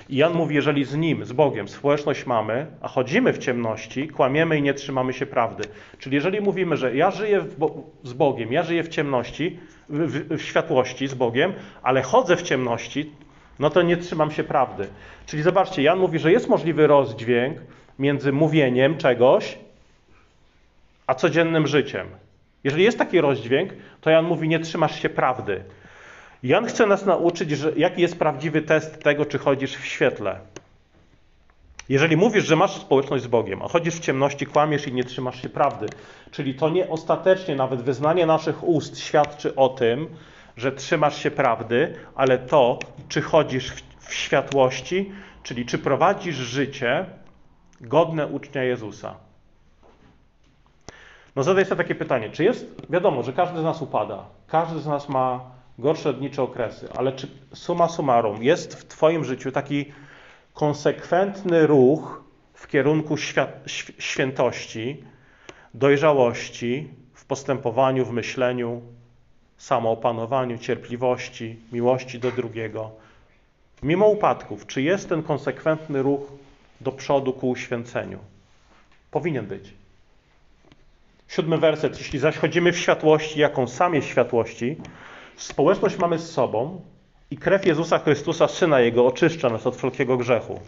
I 0.09 0.17
Jan 0.17 0.35
mówi, 0.35 0.55
jeżeli 0.55 0.85
z 0.85 0.95
Nim, 0.95 1.25
z 1.25 1.33
Bogiem 1.33 1.69
społeczność 1.69 2.27
mamy, 2.27 2.67
a 2.81 2.89
chodzimy 2.89 3.33
w 3.33 3.39
ciemności, 3.39 4.09
kłamiemy 4.09 4.59
i 4.59 4.63
nie 4.63 4.75
trzymamy 4.75 5.13
się 5.13 5.27
prawdy. 5.27 5.65
Czyli 5.99 6.15
jeżeli 6.15 6.41
mówimy, 6.41 6.77
że 6.77 6.97
ja 6.97 7.11
żyję 7.11 7.45
z 8.03 8.13
Bogiem, 8.13 8.53
ja 8.53 8.63
żyję 8.63 8.83
w 8.83 8.89
ciemności, 8.89 9.59
w, 9.89 10.37
w 10.37 10.43
światłości 10.43 11.09
z 11.09 11.15
Bogiem, 11.15 11.53
ale 11.83 12.03
chodzę 12.03 12.37
w 12.37 12.43
ciemności, 12.43 13.13
no 13.59 13.71
to 13.71 13.83
nie 13.83 13.97
trzymam 13.97 14.31
się 14.31 14.45
prawdy. 14.45 14.89
Czyli 15.27 15.43
zobaczcie, 15.43 15.83
Jan 15.83 15.99
mówi, 15.99 16.19
że 16.19 16.33
jest 16.33 16.49
możliwy 16.49 16.87
rozdźwięk 16.87 17.59
między 17.99 18.33
mówieniem 18.33 18.99
czegoś, 18.99 19.59
a 21.07 21.15
codziennym 21.15 21.67
życiem. 21.67 22.07
Jeżeli 22.65 22.85
jest 22.85 22.99
taki 22.99 23.21
rozdźwięk, 23.21 23.73
to 24.01 24.11
Jan 24.11 24.25
mówi, 24.25 24.49
nie 24.49 24.61
trzymasz 24.61 25.03
się 25.03 25.09
prawdy. 25.09 25.65
Jan 26.43 26.67
chce 26.67 26.87
nas 26.87 27.07
nauczyć, 27.07 27.51
że 27.51 27.73
jaki 27.77 28.03
jest 28.03 28.19
prawdziwy 28.19 28.63
test 28.63 29.03
tego, 29.03 29.25
czy 29.25 29.39
chodzisz 29.39 29.77
w 29.77 29.87
świetle. 29.87 30.41
Jeżeli 31.89 32.17
mówisz, 32.17 32.45
że 32.45 32.57
masz 32.57 32.77
społeczność 32.77 33.25
z 33.25 33.27
Bogiem, 33.27 33.63
a 33.63 33.69
chodzisz 33.69 33.95
w 33.95 34.01
ciemności, 34.01 34.47
kłamiesz 34.47 34.87
i 34.87 34.93
nie 34.93 35.05
trzymasz 35.05 35.43
się 35.43 35.49
prawdy, 35.49 35.87
czyli 36.31 36.55
to 36.55 36.69
nie 36.69 36.89
ostatecznie 36.89 37.57
nawet 37.57 37.83
wyznanie 37.83 38.27
naszych 38.27 38.69
ust 38.69 38.99
świadczy 38.99 39.55
o 39.55 39.69
tym, 39.69 40.09
że 40.57 40.73
trzymasz 40.73 41.23
się 41.23 41.31
prawdy, 41.31 41.95
ale 42.15 42.39
to, 42.39 42.79
czy 43.09 43.23
chodzisz 43.23 43.71
w, 43.71 43.83
w 44.09 44.15
światłości, 44.15 45.13
czyli 45.43 45.67
czy 45.67 45.79
prowadzisz 45.79 46.37
życie, 46.37 47.07
godne 47.81 48.27
ucznia 48.27 48.63
Jezusa. 48.63 49.26
No 51.37 51.43
zadaj 51.43 51.65
sobie 51.65 51.77
takie 51.85 51.95
pytanie, 51.95 52.31
czy 52.31 52.45
jest, 52.45 52.67
wiadomo, 52.91 53.23
że 53.23 53.33
każdy 53.33 53.61
z 53.61 53.63
nas 53.63 53.83
upada, 53.83 54.25
każdy 54.47 54.81
z 54.81 54.87
nas 54.87 55.09
ma 55.09 55.41
gorsze 55.79 56.15
dni 56.15 56.31
czy 56.31 56.43
okresy, 56.43 56.89
ale 56.97 57.13
czy 57.13 57.29
suma 57.55 57.89
summarum 57.89 58.43
jest 58.43 58.75
w 58.75 58.85
Twoim 58.85 59.25
życiu 59.25 59.53
taki 59.53 59.93
konsekwentny 60.55 61.67
ruch 61.67 62.25
w 62.55 62.67
kierunku 62.67 63.17
świętości, 63.99 65.05
dojrzałości 65.75 66.89
w 67.15 67.25
postępowaniu, 67.25 68.05
w 68.05 68.13
myśleniu, 68.13 68.83
samoopanowaniu, 69.57 70.59
cierpliwości, 70.59 71.57
miłości 71.73 72.19
do 72.19 72.33
drugiego. 72.33 72.91
Mimo 73.83 74.09
upadków, 74.09 74.67
czy 74.67 74.83
jest 74.83 75.09
ten 75.09 75.23
konsekwentny 75.23 76.03
ruch 76.03 76.33
do 76.81 76.93
przodu 76.93 77.33
ku 77.33 77.51
uświęceniu. 77.51 78.19
Powinien 79.11 79.47
być. 79.47 79.86
Siódmy 81.29 81.59
werset. 81.59 81.99
Jeśli 81.99 82.19
zaś 82.19 82.37
chodzimy 82.37 82.73
w 82.73 82.79
światłości, 82.79 83.41
jaką 83.41 83.67
sam 83.67 83.95
jest 83.95 84.09
światłości, 84.09 84.77
społeczność 85.37 85.99
mamy 85.99 86.19
z 86.19 86.31
sobą 86.31 86.81
i 87.31 87.37
krew 87.37 87.67
Jezusa 87.67 87.99
Chrystusa, 87.99 88.49
Syna 88.49 88.81
Jego, 88.81 89.07
oczyszcza 89.07 89.49
nas 89.49 89.67
od 89.67 89.77
wszelkiego 89.77 90.17
grzechu. 90.17 90.61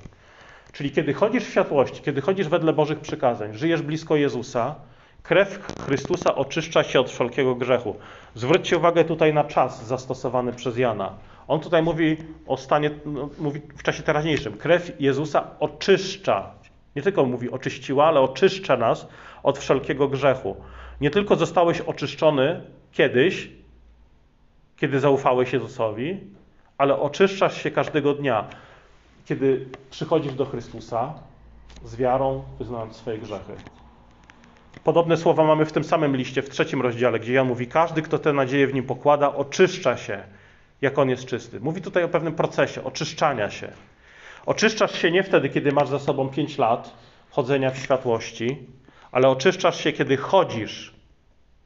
Czyli 0.73 0.91
kiedy 0.91 1.15
chodzisz 1.15 1.45
w 1.45 1.51
światłości, 1.51 2.03
kiedy 2.03 2.21
chodzisz 2.21 2.49
wedle 2.49 2.73
Bożych 2.73 3.01
przykazań, 3.01 3.55
żyjesz 3.55 3.83
blisko 3.83 4.17
Jezusa, 4.17 4.75
krew 5.23 5.67
Chrystusa 5.87 6.35
oczyszcza 6.35 6.85
się 6.85 7.01
od 7.01 7.11
wszelkiego 7.11 7.55
grzechu. 7.55 7.97
Zwróćcie 8.35 8.77
uwagę 8.77 9.05
tutaj 9.05 9.35
na 9.35 9.45
czas 9.45 9.87
zastosowany 9.87 10.53
przez 10.53 10.79
Jana. 10.79 11.15
On 11.49 11.61
tutaj 11.61 11.83
mówi 11.83 12.17
o 12.47 12.57
stanie, 12.57 12.91
no, 13.07 13.29
mówi 13.39 13.61
w 13.77 13.83
czasie 13.83 14.03
teraźniejszym. 14.03 14.53
Krew 14.53 14.93
Jezusa 15.01 15.51
oczyszcza. 15.61 16.51
Nie 16.99 17.03
tylko 17.03 17.25
mówi 17.25 17.51
oczyściła, 17.51 18.07
ale 18.07 18.21
oczyszcza 18.21 18.77
nas 18.77 19.09
od 19.43 19.59
wszelkiego 19.59 20.09
grzechu. 20.09 20.57
Nie 21.01 21.11
tylko 21.11 21.37
zostałeś 21.37 21.81
oczyszczony 21.81 22.63
kiedyś, 22.93 23.49
kiedy 24.77 25.01
zaufałeś 25.01 25.53
Jezusowi, 25.53 26.21
ale 26.79 27.01
oczyszczasz 27.01 27.63
się 27.63 27.71
każdego 27.71 28.15
dnia, 28.15 28.45
kiedy 29.25 29.67
przychodzisz 29.91 30.35
do 30.35 30.47
Chrystusa 30.47 31.15
z 31.85 31.97
wiarą, 31.97 32.43
wyznając 32.59 32.97
swoje 32.97 33.19
grzechy. 33.19 33.53
Podobne 34.85 35.17
słowa 35.17 35.45
mamy 35.45 35.65
w 35.65 35.73
tym 35.73 35.85
samym 35.85 36.17
liście, 36.17 36.43
w 36.43 36.51
trzecim 36.51 36.83
rozdziale, 36.83 37.21
gdzie 37.21 37.33
Jan 37.33 37.47
mówi: 37.47 37.67
Każdy, 37.67 38.03
kto 38.03 38.19
tę 38.19 38.33
nadzieję 38.33 38.67
w 38.67 38.75
nim 38.75 38.85
pokłada, 38.85 39.35
oczyszcza 39.35 39.97
się 39.97 40.23
jak 40.83 40.99
on 40.99 41.11
jest 41.11 41.27
czysty. 41.27 41.61
Mówi 41.61 41.83
tutaj 41.83 42.05
o 42.05 42.09
pewnym 42.09 42.35
procesie 42.35 42.85
oczyszczania 42.85 43.51
się. 43.51 43.73
Oczyszczasz 44.49 44.99
się 45.03 45.11
nie 45.11 45.23
wtedy, 45.23 45.49
kiedy 45.49 45.73
masz 45.73 45.89
za 45.89 45.99
sobą 45.99 46.29
5 46.29 46.59
lat 46.59 46.97
chodzenia 47.31 47.71
w 47.71 47.79
światłości, 47.79 48.67
ale 49.13 49.29
oczyszczasz 49.29 49.85
się, 49.85 49.93
kiedy 49.93 50.17
chodzisz 50.17 50.95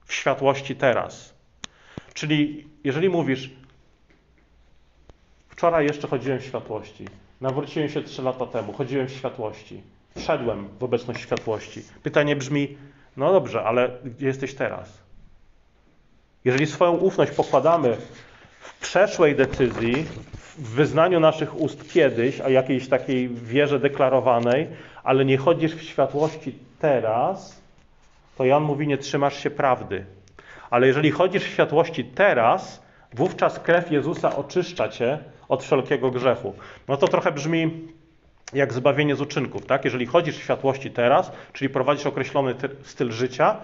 w 0.04 0.14
światłości 0.14 0.76
teraz. 0.76 1.34
Czyli 2.14 2.68
jeżeli 2.84 3.08
mówisz, 3.08 3.50
wczoraj 5.48 5.86
jeszcze 5.86 6.08
chodziłem 6.08 6.38
w 6.38 6.44
światłości, 6.44 7.04
nawróciłem 7.40 7.88
się 7.88 8.02
3 8.02 8.22
lata 8.22 8.46
temu, 8.46 8.72
chodziłem 8.72 9.06
w 9.08 9.12
światłości, 9.12 9.82
wszedłem 10.16 10.68
w 10.78 10.84
obecność 10.84 11.20
światłości. 11.20 11.82
Pytanie 12.02 12.36
brzmi, 12.36 12.76
no 13.16 13.32
dobrze, 13.32 13.64
ale 13.64 13.90
gdzie 14.04 14.26
jesteś 14.26 14.54
teraz? 14.54 14.98
Jeżeli 16.44 16.66
swoją 16.66 16.92
ufność 16.92 17.32
pokładamy 17.32 17.96
w 18.62 18.80
przeszłej 18.80 19.36
decyzji, 19.36 20.04
w 20.58 20.74
wyznaniu 20.74 21.20
naszych 21.20 21.60
ust 21.60 21.92
kiedyś, 21.92 22.40
a 22.40 22.48
jakiejś 22.48 22.88
takiej 22.88 23.28
wierze 23.28 23.80
deklarowanej, 23.80 24.68
ale 25.04 25.24
nie 25.24 25.36
chodzisz 25.36 25.74
w 25.74 25.82
światłości 25.82 26.58
teraz, 26.78 27.62
to 28.36 28.44
Jan 28.44 28.62
mówi, 28.62 28.86
nie 28.86 28.98
trzymasz 28.98 29.42
się 29.42 29.50
prawdy. 29.50 30.04
Ale 30.70 30.86
jeżeli 30.86 31.10
chodzisz 31.10 31.44
w 31.44 31.52
światłości 31.52 32.04
teraz, 32.04 32.82
wówczas 33.12 33.58
krew 33.58 33.90
Jezusa 33.90 34.36
oczyszcza 34.36 34.88
cię 34.88 35.18
od 35.48 35.64
wszelkiego 35.64 36.10
grzechu. 36.10 36.54
No 36.88 36.96
to 36.96 37.08
trochę 37.08 37.32
brzmi 37.32 37.88
jak 38.52 38.72
zbawienie 38.72 39.16
z 39.16 39.20
uczynków, 39.20 39.66
tak? 39.66 39.84
Jeżeli 39.84 40.06
chodzisz 40.06 40.36
w 40.36 40.42
światłości 40.42 40.90
teraz, 40.90 41.32
czyli 41.52 41.70
prowadzisz 41.70 42.06
określony 42.06 42.54
styl 42.82 43.12
życia, 43.12 43.56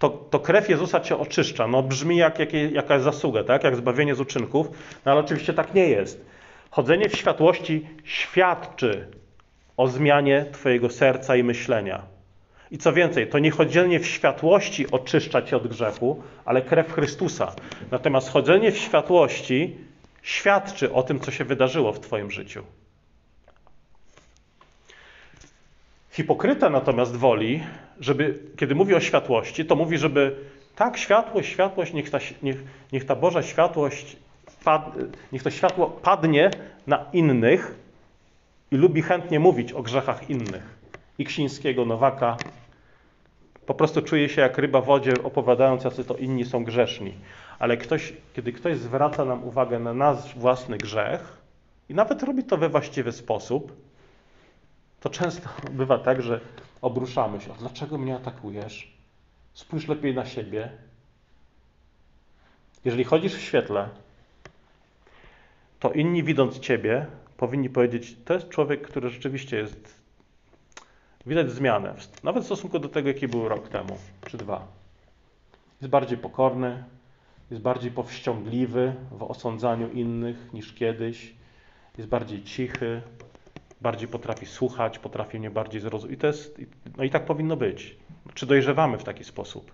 to, 0.00 0.08
to 0.08 0.40
krew 0.40 0.68
Jezusa 0.68 1.00
cię 1.00 1.18
oczyszcza. 1.18 1.66
No 1.66 1.82
brzmi 1.82 2.16
jak, 2.16 2.38
jak 2.38 2.52
jakaś 2.52 3.02
zasługa, 3.02 3.44
tak? 3.44 3.64
Jak 3.64 3.76
zbawienie 3.76 4.14
z 4.14 4.20
uczynków, 4.20 4.66
no 5.04 5.12
ale 5.12 5.20
oczywiście 5.20 5.52
tak 5.52 5.74
nie 5.74 5.88
jest. 5.88 6.24
Chodzenie 6.70 7.08
w 7.08 7.16
światłości 7.16 7.88
świadczy 8.04 9.08
o 9.76 9.88
zmianie 9.88 10.46
twojego 10.52 10.90
serca 10.90 11.36
i 11.36 11.42
myślenia. 11.42 12.02
I 12.70 12.78
co 12.78 12.92
więcej, 12.92 13.28
to 13.28 13.38
nie 13.38 13.50
chodzenie 13.50 14.00
w 14.00 14.06
światłości 14.06 14.90
oczyszcza 14.90 15.42
cię 15.42 15.56
od 15.56 15.66
grzechu, 15.66 16.22
ale 16.44 16.62
krew 16.62 16.92
Chrystusa. 16.92 17.52
Natomiast 17.90 18.30
chodzenie 18.30 18.72
w 18.72 18.78
światłości 18.78 19.76
świadczy 20.22 20.92
o 20.92 21.02
tym, 21.02 21.20
co 21.20 21.30
się 21.30 21.44
wydarzyło 21.44 21.92
w 21.92 22.00
twoim 22.00 22.30
życiu. 22.30 22.64
Hipokryta 26.10 26.70
natomiast 26.70 27.16
woli, 27.16 27.62
żeby, 28.00 28.38
kiedy 28.56 28.74
mówi 28.74 28.94
o 28.94 29.00
światłości, 29.00 29.64
to 29.64 29.76
mówi, 29.76 29.98
żeby 29.98 30.36
tak, 30.76 30.98
światłość, 30.98 31.48
światłość, 31.48 31.92
niech 31.92 32.10
ta, 32.10 32.18
niech, 32.42 32.64
niech 32.92 33.04
ta 33.04 33.16
Boża 33.16 33.42
światłość, 33.42 34.16
pad, 34.64 34.96
niech 35.32 35.42
to 35.42 35.50
światło 35.50 35.86
padnie 35.86 36.50
na 36.86 37.04
innych 37.12 37.74
i 38.70 38.76
lubi 38.76 39.02
chętnie 39.02 39.40
mówić 39.40 39.72
o 39.72 39.82
grzechach 39.82 40.30
innych. 40.30 40.80
I 41.18 41.24
Ksińskiego, 41.24 41.84
Nowaka 41.84 42.36
po 43.66 43.74
prostu 43.74 44.02
czuje 44.02 44.28
się 44.28 44.40
jak 44.40 44.58
ryba 44.58 44.80
w 44.80 44.84
wodzie, 44.84 45.14
opowiadając, 45.24 45.84
jacy 45.84 46.04
to 46.04 46.14
inni 46.14 46.44
są 46.44 46.64
grzeszni. 46.64 47.14
Ale 47.58 47.76
ktoś, 47.76 48.12
kiedy 48.34 48.52
ktoś 48.52 48.78
zwraca 48.78 49.24
nam 49.24 49.44
uwagę 49.44 49.78
na 49.78 49.94
nasz 49.94 50.34
własny 50.34 50.78
grzech 50.78 51.38
i 51.88 51.94
nawet 51.94 52.22
robi 52.22 52.44
to 52.44 52.56
we 52.56 52.68
właściwy 52.68 53.12
sposób, 53.12 53.72
to 55.00 55.10
często 55.10 55.48
bywa 55.80 55.98
tak, 55.98 56.22
że 56.22 56.40
obruszamy 56.82 57.40
się. 57.40 57.52
Dlaczego 57.58 57.98
mnie 57.98 58.16
atakujesz? 58.16 58.92
Spójrz 59.54 59.88
lepiej 59.88 60.14
na 60.14 60.26
siebie. 60.26 60.70
Jeżeli 62.84 63.04
chodzisz 63.04 63.34
w 63.34 63.40
świetle, 63.40 63.88
to 65.80 65.92
inni 65.92 66.24
widząc 66.24 66.58
ciebie, 66.58 67.06
powinni 67.36 67.70
powiedzieć: 67.70 68.16
To 68.24 68.34
jest 68.34 68.48
człowiek, 68.48 68.88
który 68.88 69.10
rzeczywiście 69.10 69.56
jest. 69.56 70.00
Widać 71.26 71.50
zmianę, 71.50 71.94
nawet 72.22 72.42
w 72.42 72.46
stosunku 72.46 72.78
do 72.78 72.88
tego, 72.88 73.08
jaki 73.08 73.28
był 73.28 73.48
rok 73.48 73.68
temu, 73.68 73.98
czy 74.26 74.36
dwa. 74.36 74.66
Jest 75.80 75.90
bardziej 75.90 76.18
pokorny, 76.18 76.84
jest 77.50 77.62
bardziej 77.62 77.90
powściągliwy 77.90 78.94
w 79.10 79.22
osądzaniu 79.22 79.90
innych 79.90 80.52
niż 80.52 80.72
kiedyś, 80.74 81.34
jest 81.98 82.10
bardziej 82.10 82.42
cichy, 82.42 83.02
bardziej 83.80 84.08
potrafi 84.08 84.46
słuchać, 84.46 84.98
potrafi 84.98 85.38
mnie 85.38 85.50
bardziej 85.50 85.80
zrozumieć. 85.80 86.16
I 86.16 86.20
to 86.20 86.26
jest, 86.26 86.60
no 86.96 87.04
i 87.04 87.10
tak 87.10 87.24
powinno 87.24 87.56
być. 87.56 87.96
Czy 88.34 88.46
dojrzewamy 88.46 88.98
w 88.98 89.04
taki 89.04 89.24
sposób? 89.24 89.72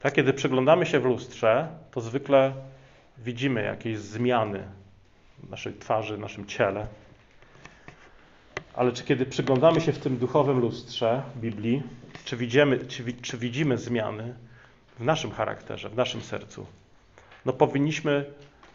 Tak, 0.00 0.14
kiedy 0.14 0.32
przyglądamy 0.32 0.86
się 0.86 1.00
w 1.00 1.04
lustrze, 1.04 1.68
to 1.90 2.00
zwykle 2.00 2.52
widzimy 3.18 3.62
jakieś 3.62 3.98
zmiany 3.98 4.68
w 5.38 5.50
naszej 5.50 5.74
twarzy, 5.74 6.16
w 6.16 6.20
naszym 6.20 6.46
ciele. 6.46 6.86
Ale 8.74 8.92
czy 8.92 9.04
kiedy 9.04 9.26
przyglądamy 9.26 9.80
się 9.80 9.92
w 9.92 9.98
tym 9.98 10.16
duchowym 10.16 10.58
lustrze 10.58 11.22
Biblii, 11.36 11.82
czy 12.24 12.36
widzimy, 12.36 12.78
czy, 12.78 13.12
czy 13.12 13.38
widzimy 13.38 13.78
zmiany 13.78 14.34
w 14.98 15.04
naszym 15.04 15.30
charakterze, 15.30 15.88
w 15.88 15.96
naszym 15.96 16.22
sercu? 16.22 16.66
No 17.44 17.52
powinniśmy, 17.52 18.24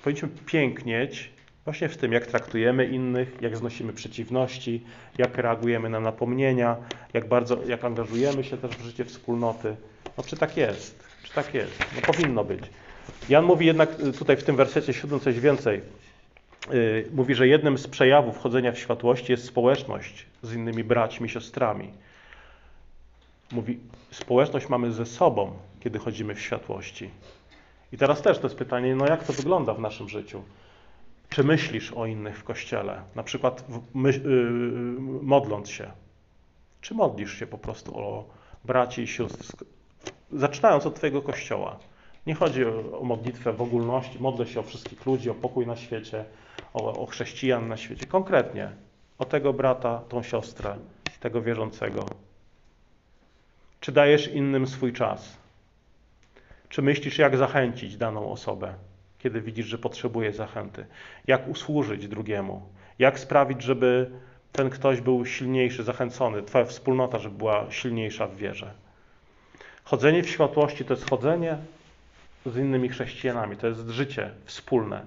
powinniśmy 0.03 0.29
pięknieć 0.45 1.31
Właśnie 1.65 1.89
w 1.89 1.97
tym, 1.97 2.13
jak 2.13 2.27
traktujemy 2.27 2.85
innych, 2.85 3.37
jak 3.41 3.57
znosimy 3.57 3.93
przeciwności, 3.93 4.83
jak 5.17 5.37
reagujemy 5.37 5.89
na 5.89 5.99
napomnienia, 5.99 6.75
jak 7.13 7.27
bardzo, 7.27 7.63
jak 7.63 7.83
angażujemy 7.85 8.43
się 8.43 8.57
też 8.57 8.71
w 8.71 8.83
życie 8.83 9.05
wspólnoty. 9.05 9.75
No 10.17 10.23
czy 10.23 10.37
tak 10.37 10.57
jest? 10.57 11.03
Czy 11.23 11.33
tak 11.33 11.53
jest? 11.53 11.79
No 11.95 12.01
powinno 12.13 12.43
być. 12.43 12.63
Jan 13.29 13.45
mówi 13.45 13.65
jednak 13.65 13.99
y, 13.99 14.13
tutaj 14.13 14.37
w 14.37 14.43
tym 14.43 14.55
wersecie 14.55 14.93
siódmym 14.93 15.19
coś 15.19 15.39
więcej. 15.39 15.81
Yy, 16.71 17.05
mówi, 17.13 17.35
że 17.35 17.47
jednym 17.47 17.77
z 17.77 17.87
przejawów 17.87 18.37
chodzenia 18.37 18.71
w 18.71 18.77
światłości 18.79 19.31
jest 19.31 19.45
społeczność 19.45 20.25
z 20.41 20.53
innymi 20.53 20.83
braćmi, 20.83 21.29
siostrami. 21.29 21.89
Mówi, 23.51 23.79
społeczność 24.11 24.69
mamy 24.69 24.91
ze 24.91 25.05
sobą, 25.05 25.51
kiedy 25.79 25.99
chodzimy 25.99 26.35
w 26.35 26.41
światłości. 26.41 27.09
I 27.93 27.97
teraz 27.97 28.21
też 28.21 28.39
to 28.39 28.47
jest 28.47 28.57
pytanie, 28.57 28.95
no 28.95 29.05
jak 29.07 29.23
to 29.23 29.33
wygląda 29.33 29.73
w 29.73 29.79
naszym 29.79 30.09
życiu? 30.09 30.43
Czy 31.29 31.43
myślisz 31.43 31.91
o 31.91 32.05
innych 32.05 32.37
w 32.37 32.43
kościele? 32.43 33.01
Na 33.15 33.23
przykład 33.23 33.63
yy, 33.95 34.11
modląc 35.21 35.69
się. 35.69 35.91
Czy 36.81 36.93
modlisz 36.93 37.39
się 37.39 37.47
po 37.47 37.57
prostu 37.57 37.99
o 37.99 38.29
braci 38.65 39.01
i 39.01 39.07
sióstr? 39.07 39.65
Zaczynając 40.31 40.85
od 40.85 40.95
Twojego 40.95 41.21
kościoła. 41.21 41.79
Nie 42.27 42.35
chodzi 42.35 42.65
o, 42.65 42.99
o 42.99 43.03
modlitwę 43.03 43.53
w 43.53 43.61
ogólności. 43.61 44.17
Modlę 44.19 44.47
się 44.47 44.59
o 44.59 44.63
wszystkich 44.63 45.05
ludzi, 45.05 45.29
o 45.29 45.35
pokój 45.35 45.67
na 45.67 45.75
świecie, 45.75 46.25
o, 46.73 47.01
o 47.01 47.05
chrześcijan 47.05 47.67
na 47.67 47.77
świecie. 47.77 48.05
Konkretnie 48.05 48.71
o 49.17 49.25
tego 49.25 49.53
brata, 49.53 50.01
tą 50.09 50.23
siostrę, 50.23 50.75
tego 51.19 51.41
wierzącego. 51.41 52.05
Czy 53.79 53.91
dajesz 53.91 54.27
innym 54.27 54.67
swój 54.67 54.93
czas? 54.93 55.37
Czy 56.69 56.81
myślisz, 56.81 57.17
jak 57.17 57.37
zachęcić 57.37 57.97
daną 57.97 58.31
osobę? 58.31 58.73
Kiedy 59.19 59.41
widzisz, 59.41 59.65
że 59.65 59.77
potrzebuje 59.77 60.33
zachęty. 60.33 60.85
Jak 61.27 61.47
usłużyć 61.47 62.07
drugiemu? 62.07 62.69
Jak 62.99 63.19
sprawić, 63.19 63.61
żeby 63.61 64.11
ten 64.51 64.69
ktoś 64.69 65.01
był 65.01 65.25
silniejszy, 65.25 65.83
zachęcony, 65.83 66.43
Twoja 66.43 66.65
wspólnota, 66.65 67.19
żeby 67.19 67.37
była 67.37 67.71
silniejsza 67.71 68.27
w 68.27 68.35
wierze. 68.35 68.73
Chodzenie 69.83 70.23
w 70.23 70.29
światłości 70.29 70.85
to 70.85 70.93
jest 70.93 71.09
chodzenie 71.09 71.57
z 72.45 72.57
innymi 72.57 72.89
chrześcijanami, 72.89 73.57
to 73.57 73.67
jest 73.67 73.87
życie 73.87 74.31
wspólne. 74.45 75.05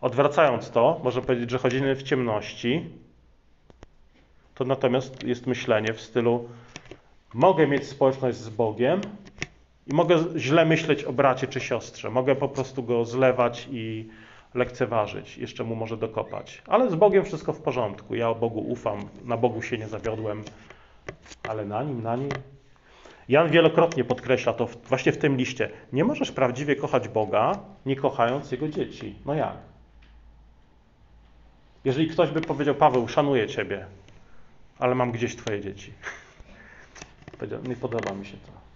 Odwracając 0.00 0.70
to, 0.70 1.00
można 1.04 1.22
powiedzieć, 1.22 1.50
że 1.50 1.58
chodzenie 1.58 1.94
w 1.94 2.02
ciemności 2.02 2.90
to 4.54 4.64
natomiast 4.64 5.24
jest 5.24 5.46
myślenie 5.46 5.92
w 5.92 6.00
stylu 6.00 6.48
mogę 7.34 7.66
mieć 7.66 7.86
społeczność 7.86 8.36
z 8.36 8.48
Bogiem, 8.48 9.00
i 9.88 9.94
mogę 9.94 10.24
źle 10.36 10.64
myśleć 10.64 11.04
o 11.04 11.12
bracie 11.12 11.46
czy 11.46 11.60
siostrze. 11.60 12.10
Mogę 12.10 12.36
po 12.36 12.48
prostu 12.48 12.82
go 12.82 13.04
zlewać 13.04 13.68
i 13.70 14.08
lekceważyć. 14.54 15.38
Jeszcze 15.38 15.64
mu 15.64 15.74
może 15.74 15.96
dokopać. 15.96 16.62
Ale 16.66 16.90
z 16.90 16.94
Bogiem 16.94 17.24
wszystko 17.24 17.52
w 17.52 17.60
porządku. 17.60 18.14
Ja 18.14 18.30
o 18.30 18.34
Bogu 18.34 18.60
ufam. 18.60 19.08
Na 19.24 19.36
Bogu 19.36 19.62
się 19.62 19.78
nie 19.78 19.88
zawiodłem. 19.88 20.44
Ale 21.48 21.64
na 21.64 21.82
nim, 21.82 22.02
na 22.02 22.16
nim. 22.16 22.28
Jan 23.28 23.48
wielokrotnie 23.50 24.04
podkreśla 24.04 24.52
to 24.52 24.68
właśnie 24.88 25.12
w 25.12 25.18
tym 25.18 25.36
liście. 25.36 25.70
Nie 25.92 26.04
możesz 26.04 26.32
prawdziwie 26.32 26.76
kochać 26.76 27.08
Boga, 27.08 27.58
nie 27.86 27.96
kochając 27.96 28.52
Jego 28.52 28.68
dzieci. 28.68 29.14
No 29.26 29.34
jak? 29.34 29.56
Jeżeli 31.84 32.08
ktoś 32.08 32.30
by 32.30 32.40
powiedział, 32.40 32.74
Paweł, 32.74 33.08
szanuję 33.08 33.46
Ciebie, 33.46 33.86
ale 34.78 34.94
mam 34.94 35.12
gdzieś 35.12 35.36
Twoje 35.36 35.60
dzieci. 35.60 35.92
Powiedział, 37.38 37.62
nie 37.62 37.76
podoba 37.76 38.14
mi 38.14 38.26
się 38.26 38.36
to. 38.36 38.67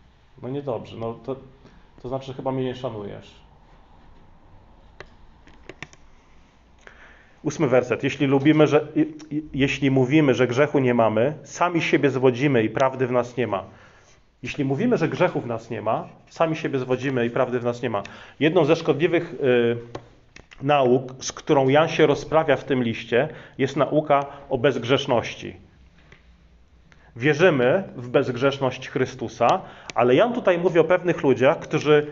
No 0.42 0.48
niedobrze, 0.48 0.96
no 0.96 1.14
to, 1.14 1.36
to 2.02 2.08
znaczy, 2.08 2.26
że 2.26 2.34
chyba 2.34 2.52
mnie 2.52 2.64
nie 2.64 2.74
szanujesz. 2.74 3.42
Ósmy 7.42 7.68
werset. 7.68 8.04
Jeśli 8.04 8.26
lubimy, 8.26 8.66
że, 8.66 8.88
jeśli 9.54 9.90
mówimy, 9.90 10.34
że 10.34 10.46
grzechu 10.46 10.78
nie 10.78 10.94
mamy, 10.94 11.34
sami 11.44 11.82
siebie 11.82 12.10
zwodzimy 12.10 12.64
i 12.64 12.70
prawdy 12.70 13.06
w 13.06 13.12
nas 13.12 13.36
nie 13.36 13.46
ma. 13.46 13.64
Jeśli 14.42 14.64
mówimy, 14.64 14.98
że 14.98 15.08
grzechu 15.08 15.40
w 15.40 15.46
nas 15.46 15.70
nie 15.70 15.82
ma, 15.82 16.08
sami 16.28 16.56
siebie 16.56 16.78
zwodzimy 16.78 17.26
i 17.26 17.30
prawdy 17.30 17.60
w 17.60 17.64
nas 17.64 17.82
nie 17.82 17.90
ma. 17.90 18.02
Jedną 18.40 18.64
ze 18.64 18.76
szkodliwych 18.76 19.34
y, 19.34 19.76
nauk, 20.62 21.24
z 21.24 21.32
którą 21.32 21.68
Jan 21.68 21.88
się 21.88 22.06
rozprawia 22.06 22.56
w 22.56 22.64
tym 22.64 22.82
liście, 22.82 23.28
jest 23.58 23.76
nauka 23.76 24.26
o 24.50 24.58
bezgrzeszności. 24.58 25.56
Wierzymy 27.16 27.84
w 27.96 28.08
bezgrzeszność 28.08 28.88
Chrystusa, 28.88 29.60
ale 29.94 30.14
Jan 30.14 30.32
tutaj 30.32 30.58
mówi 30.58 30.78
o 30.78 30.84
pewnych 30.84 31.22
ludziach, 31.22 31.58
którzy 31.58 32.06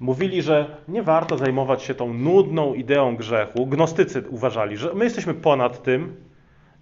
mówili, 0.00 0.42
że 0.42 0.76
nie 0.88 1.02
warto 1.02 1.38
zajmować 1.38 1.82
się 1.82 1.94
tą 1.94 2.14
nudną 2.14 2.74
ideą 2.74 3.16
grzechu. 3.16 3.66
Gnostycy 3.66 4.24
uważali, 4.30 4.76
że 4.76 4.94
my 4.94 5.04
jesteśmy 5.04 5.34
ponad 5.34 5.82
tym, 5.82 6.16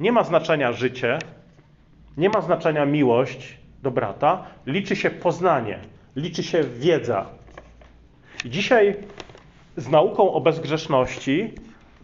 Nie 0.00 0.12
ma 0.12 0.22
znaczenia 0.22 0.72
życie, 0.72 1.18
nie 2.16 2.28
ma 2.28 2.40
znaczenia 2.40 2.86
miłość 2.86 3.58
do 3.82 3.90
brata, 3.90 4.44
liczy 4.66 4.96
się 4.96 5.10
poznanie, 5.10 5.78
liczy 6.16 6.42
się 6.42 6.62
wiedza. 6.62 7.26
I 8.44 8.50
dzisiaj 8.50 8.96
z 9.76 9.88
nauką 9.88 10.32
o 10.32 10.40
bezgrzeszności 10.40 11.54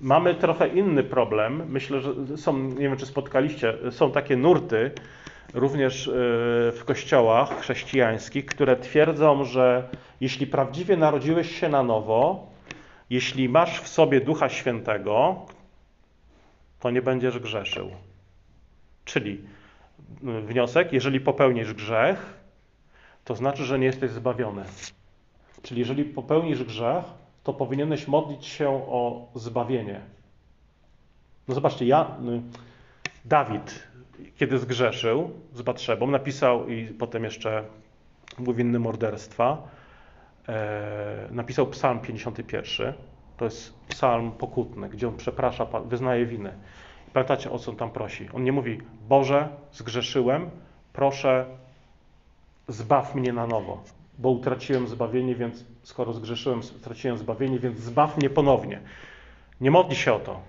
mamy 0.00 0.34
trochę 0.34 0.68
inny 0.68 1.02
problem. 1.02 1.62
Myślę, 1.68 2.00
że 2.00 2.12
są, 2.36 2.58
nie 2.58 2.88
wiem 2.88 2.96
czy 2.96 3.06
spotkaliście, 3.06 3.74
są 3.90 4.12
takie 4.12 4.36
nurty 4.36 4.90
również 5.54 6.08
e, 6.08 6.12
w 6.72 6.82
kościołach 6.84 7.60
chrześcijańskich, 7.60 8.46
które 8.46 8.76
twierdzą, 8.76 9.44
że 9.44 9.88
jeśli 10.20 10.46
prawdziwie 10.46 10.96
narodziłeś 10.96 11.60
się 11.60 11.68
na 11.68 11.82
nowo, 11.82 12.50
jeśli 13.10 13.48
masz 13.48 13.80
w 13.80 13.88
sobie 13.88 14.20
Ducha 14.20 14.48
Świętego, 14.48 15.46
to 16.80 16.90
nie 16.90 17.02
będziesz 17.02 17.38
grzeszył. 17.38 17.90
Czyli 19.04 19.44
y, 20.24 20.40
wniosek, 20.40 20.92
jeżeli 20.92 21.20
popełnisz 21.20 21.74
grzech, 21.74 22.40
to 23.24 23.34
znaczy, 23.34 23.64
że 23.64 23.78
nie 23.78 23.86
jesteś 23.86 24.10
zbawiony. 24.10 24.64
Czyli 25.62 25.80
jeżeli 25.80 26.04
popełnisz 26.04 26.64
grzech, 26.64 27.04
to 27.44 27.52
powinieneś 27.52 28.08
modlić 28.08 28.46
się 28.46 28.68
o 28.70 29.28
zbawienie. 29.34 30.00
No 31.48 31.54
zobaczcie, 31.54 31.86
ja, 31.86 32.16
y, 32.28 32.42
Dawid, 33.24 33.89
kiedy 34.36 34.58
zgrzeszył 34.58 35.30
z 35.54 35.62
Batrzebą, 35.62 36.06
napisał 36.06 36.68
i 36.68 36.86
potem 36.86 37.24
jeszcze 37.24 37.64
był 38.38 38.54
winny 38.54 38.78
morderstwa, 38.78 39.68
e, 40.48 41.28
napisał 41.30 41.66
psalm 41.66 42.00
51. 42.00 42.94
To 43.36 43.44
jest 43.44 43.74
psalm 43.88 44.32
pokutny, 44.32 44.88
gdzie 44.88 45.08
on 45.08 45.16
przeprasza, 45.16 45.64
wyznaje 45.64 46.26
winę. 46.26 46.52
Pamiętacie, 47.12 47.50
o 47.50 47.58
co 47.58 47.70
on 47.70 47.76
tam 47.76 47.90
prosi? 47.90 48.28
On 48.32 48.44
nie 48.44 48.52
mówi, 48.52 48.78
Boże, 49.08 49.48
zgrzeszyłem, 49.72 50.50
proszę, 50.92 51.46
zbaw 52.68 53.14
mnie 53.14 53.32
na 53.32 53.46
nowo, 53.46 53.82
bo 54.18 54.30
utraciłem 54.30 54.88
zbawienie, 54.88 55.34
więc 55.34 55.64
skoro 55.82 56.12
zgrzeszyłem, 56.12 56.62
straciłem 56.62 57.18
zbawienie, 57.18 57.58
więc 57.58 57.78
zbaw 57.78 58.16
mnie 58.16 58.30
ponownie. 58.30 58.80
Nie 59.60 59.70
modli 59.70 59.96
się 59.96 60.12
o 60.12 60.18
to. 60.18 60.40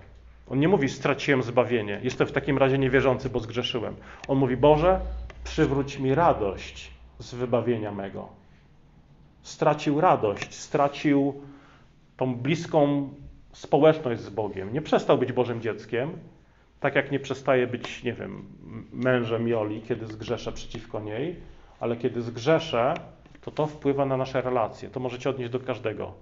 On 0.52 0.60
nie 0.60 0.68
mówi, 0.68 0.88
straciłem 0.88 1.42
zbawienie, 1.42 2.00
jestem 2.02 2.26
w 2.26 2.32
takim 2.32 2.58
razie 2.58 2.78
niewierzący, 2.78 3.30
bo 3.30 3.40
zgrzeszyłem. 3.40 3.96
On 4.28 4.38
mówi, 4.38 4.56
Boże, 4.56 5.00
przywróć 5.44 5.98
mi 5.98 6.14
radość 6.14 6.90
z 7.18 7.34
wybawienia 7.34 7.92
mego. 7.92 8.28
Stracił 9.42 10.00
radość, 10.00 10.54
stracił 10.54 11.42
tą 12.16 12.36
bliską 12.36 13.08
społeczność 13.52 14.20
z 14.20 14.30
Bogiem. 14.30 14.72
Nie 14.72 14.82
przestał 14.82 15.18
być 15.18 15.32
Bożym 15.32 15.60
dzieckiem, 15.60 16.10
tak 16.80 16.94
jak 16.94 17.10
nie 17.10 17.20
przestaje 17.20 17.66
być, 17.66 18.02
nie 18.02 18.12
wiem, 18.12 18.44
mężem 18.92 19.48
Joli, 19.48 19.82
kiedy 19.82 20.06
zgrzeszę 20.06 20.52
przeciwko 20.52 21.00
niej, 21.00 21.36
ale 21.80 21.96
kiedy 21.96 22.22
zgrzeszę, 22.22 22.94
to 23.40 23.50
to 23.50 23.66
wpływa 23.66 24.06
na 24.06 24.16
nasze 24.16 24.40
relacje. 24.40 24.90
To 24.90 25.00
możecie 25.00 25.30
odnieść 25.30 25.52
do 25.52 25.60
każdego. 25.60 26.12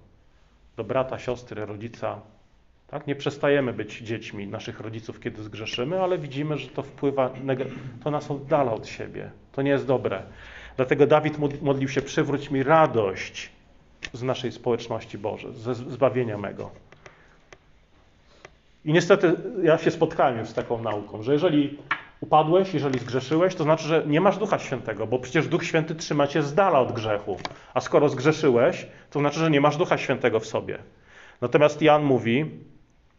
Do 0.76 0.84
brata, 0.84 1.18
siostry, 1.18 1.66
rodzica. 1.66 2.20
Tak? 2.90 3.07
Nie 3.07 3.14
przestajemy 3.14 3.72
być 3.72 3.98
dziećmi 3.98 4.46
naszych 4.46 4.81
rodziców, 4.81 5.20
kiedy 5.20 5.42
zgrzeszymy, 5.42 6.03
ale 6.03 6.18
widzimy, 6.18 6.59
że 6.59 6.68
to 6.68 6.83
wpływa, 6.83 7.31
to 8.05 8.11
nas 8.11 8.31
oddala 8.31 8.72
od 8.72 8.88
siebie. 8.88 9.31
To 9.53 9.62
nie 9.62 9.70
jest 9.70 9.87
dobre. 9.87 10.22
Dlatego 10.76 11.07
Dawid 11.07 11.62
modlił 11.62 11.88
się, 11.88 12.03
przywróć 12.03 12.50
mi 12.50 12.62
radość 12.62 13.50
z 14.12 14.22
naszej 14.22 14.53
społeczności 14.53 15.18
Boże, 15.18 15.53
ze 15.53 15.74
zbawienia 15.74 16.38
mego. 16.38 16.70
I 18.85 18.92
niestety 18.92 19.33
ja 19.62 19.79
się 19.79 19.90
spotkałem 19.90 20.46
z 20.46 20.55
taką 20.55 20.83
nauką, 20.83 21.22
że 21.22 21.33
jeżeli 21.33 21.79
upadłeś, 22.20 22.74
jeżeli 22.74 22.98
zgrzeszyłeś, 22.98 23.55
to 23.55 23.64
znaczy, 23.64 23.85
że 23.88 24.05
nie 24.07 24.20
masz 24.20 24.38
Ducha 24.38 24.59
Świętego, 24.59 25.07
bo 25.07 25.18
przecież 25.18 25.48
Duch 25.48 25.64
Święty 25.64 25.94
trzyma 25.94 26.26
cię 26.26 26.42
z 26.42 26.55
dala 26.55 26.81
od 26.81 26.92
grzechu. 26.92 27.37
A 27.74 27.81
skoro 27.81 28.09
zgrzeszyłeś, 28.09 28.87
to 29.11 29.18
znaczy, 29.18 29.38
że 29.38 29.50
nie 29.50 29.61
masz 29.61 29.76
Ducha 29.76 29.98
Świętego 29.98 30.40
w 30.40 30.46
sobie. 30.46 30.79
Natomiast 31.40 31.83
Jan 31.83 32.03
mówi, 32.03 32.50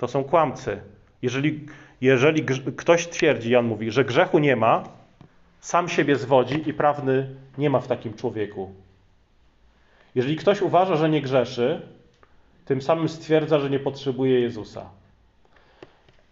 to 0.01 0.07
są 0.07 0.23
kłamcy. 0.23 0.81
Jeżeli, 1.21 1.65
jeżeli 2.01 2.45
ktoś 2.77 3.07
twierdzi, 3.07 3.51
Jan 3.51 3.65
mówi, 3.65 3.91
że 3.91 4.05
grzechu 4.05 4.39
nie 4.39 4.55
ma, 4.55 4.83
sam 5.59 5.89
siebie 5.89 6.15
zwodzi 6.15 6.69
i 6.69 6.73
prawny 6.73 7.35
nie 7.57 7.69
ma 7.69 7.79
w 7.79 7.87
takim 7.87 8.13
człowieku. 8.13 8.73
Jeżeli 10.15 10.35
ktoś 10.35 10.61
uważa, 10.61 10.95
że 10.95 11.09
nie 11.09 11.21
grzeszy, 11.21 11.81
tym 12.65 12.81
samym 12.81 13.09
stwierdza, 13.09 13.59
że 13.59 13.69
nie 13.69 13.79
potrzebuje 13.79 14.39
Jezusa. 14.39 14.89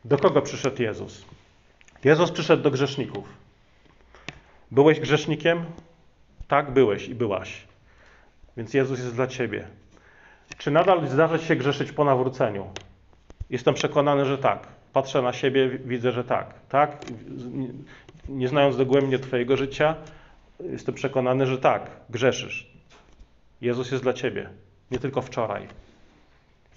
Do 0.06 0.18
kogo 0.18 0.42
przyszedł 0.42 0.82
Jezus? 0.82 1.26
Jezus 2.04 2.32
przyszedł 2.32 2.64
do 2.64 2.72
grzeszników. 2.72 3.30
Byłeś 4.72 5.00
grzesznikiem? 5.00 5.66
Tak, 6.48 6.72
byłeś 6.72 7.08
i 7.08 7.16
byłaś. 7.16 7.68
Więc 8.58 8.74
Jezus 8.74 9.00
jest 9.00 9.16
dla 9.16 9.28
ciebie. 9.28 9.68
Czy 10.58 10.72
nadal 10.72 11.08
zdarza 11.08 11.38
się 11.38 11.56
grzeszyć 11.56 11.92
po 11.92 12.06
nawróceniu? 12.06 12.70
Jestem 13.50 13.74
przekonany, 13.74 14.26
że 14.26 14.38
tak. 14.38 14.68
Patrzę 14.94 15.22
na 15.22 15.34
siebie, 15.34 15.70
widzę, 15.70 16.12
że 16.12 16.24
tak. 16.24 16.54
Tak? 16.70 17.06
Nie 18.30 18.48
znając 18.48 18.78
dogłębnie 18.78 19.20
Twojego 19.20 19.58
życia, 19.58 19.96
jestem 20.60 20.96
przekonany, 20.96 21.46
że 21.46 21.58
tak, 21.58 21.92
grzeszysz. 22.10 22.72
Jezus 23.62 23.92
jest 23.92 24.04
dla 24.04 24.14
Ciebie. 24.14 24.50
Nie 24.92 25.00
tylko 25.00 25.22
wczoraj. 25.22 25.68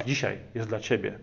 Dzisiaj 0.06 0.38
jest 0.54 0.68
dla 0.68 0.80
Ciebie. 0.80 1.18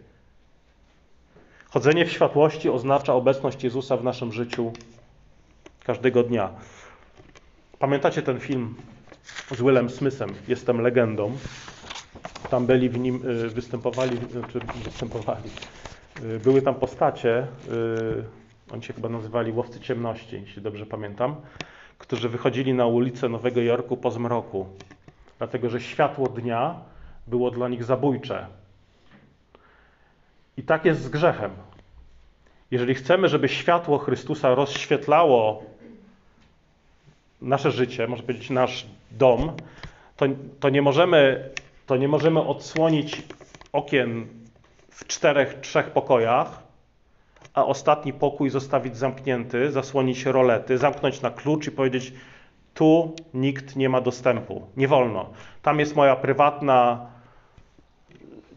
Chodzenie 1.70 2.06
w 2.06 2.12
światłości 2.12 2.70
oznacza 2.70 3.14
obecność 3.14 3.64
Jezusa 3.64 3.98
w 3.98 4.04
naszym 4.04 4.32
życiu 4.34 4.74
każdego 5.84 6.24
dnia. 6.24 6.50
Pamiętacie 7.80 8.22
ten 8.22 8.40
film 8.40 8.76
z 9.52 9.62
Willem 9.62 9.90
Smithem, 9.90 10.30
Jestem 10.48 10.82
legendą? 10.82 11.38
Tam 12.50 12.66
byli 12.66 12.90
w 12.90 13.00
nim, 13.00 13.30
y, 13.30 13.50
występowali, 13.50 14.18
czy 14.54 14.60
występowali. 14.84 15.50
Y, 16.24 16.40
były 16.40 16.62
tam 16.62 16.76
postacie, 16.76 17.48
y, 17.72 18.74
oni 18.74 18.84
się 18.84 18.94
chyba 18.94 19.10
nazywali 19.10 19.52
łowcy 19.52 19.80
ciemności, 19.80 20.42
jeśli 20.42 20.62
dobrze 20.62 20.86
pamiętam, 20.86 21.36
którzy 21.98 22.30
wychodzili 22.30 22.74
na 22.74 22.86
ulicę 22.86 23.30
Nowego 23.30 23.62
Jorku 23.62 23.98
po 23.98 24.12
zmroku, 24.12 24.68
dlatego 25.38 25.70
że 25.70 25.82
światło 25.82 26.28
dnia 26.28 26.76
było 27.28 27.52
dla 27.52 27.68
nich 27.68 27.84
zabójcze. 27.84 28.48
I 30.58 30.64
tak 30.64 30.86
jest 30.86 31.02
z 31.02 31.10
grzechem. 31.10 31.52
Jeżeli 32.72 32.96
chcemy, 32.96 33.28
żeby 33.28 33.50
światło 33.50 33.98
Chrystusa 33.98 34.56
rozświetlało 34.56 35.64
nasze 37.42 37.72
życie, 37.72 38.08
może 38.08 38.24
powiedzieć 38.24 38.50
nasz 38.50 38.86
dom, 39.12 39.52
to, 40.18 40.26
to, 40.60 40.70
nie 40.70 40.82
możemy, 40.82 41.50
to 41.90 41.98
nie 41.98 42.08
możemy 42.08 42.42
odsłonić 42.42 43.24
okien 43.74 44.28
w 44.90 45.08
czterech, 45.08 45.60
trzech 45.62 45.90
pokojach, 45.90 46.64
a 47.54 47.66
ostatni 47.66 48.14
pokój 48.14 48.50
zostawić 48.50 48.98
zamknięty, 48.98 49.72
zasłonić 49.72 50.26
rolety, 50.26 50.78
zamknąć 50.78 51.22
na 51.22 51.32
klucz 51.32 51.68
i 51.68 51.72
powiedzieć: 51.72 52.14
Tu 52.74 53.16
nikt 53.34 53.76
nie 53.76 53.90
ma 53.90 54.02
dostępu. 54.02 54.68
Nie 54.78 54.88
wolno. 54.88 55.30
Tam 55.62 55.80
jest 55.80 55.96
moja 55.96 56.16
prywatna 56.16 57.06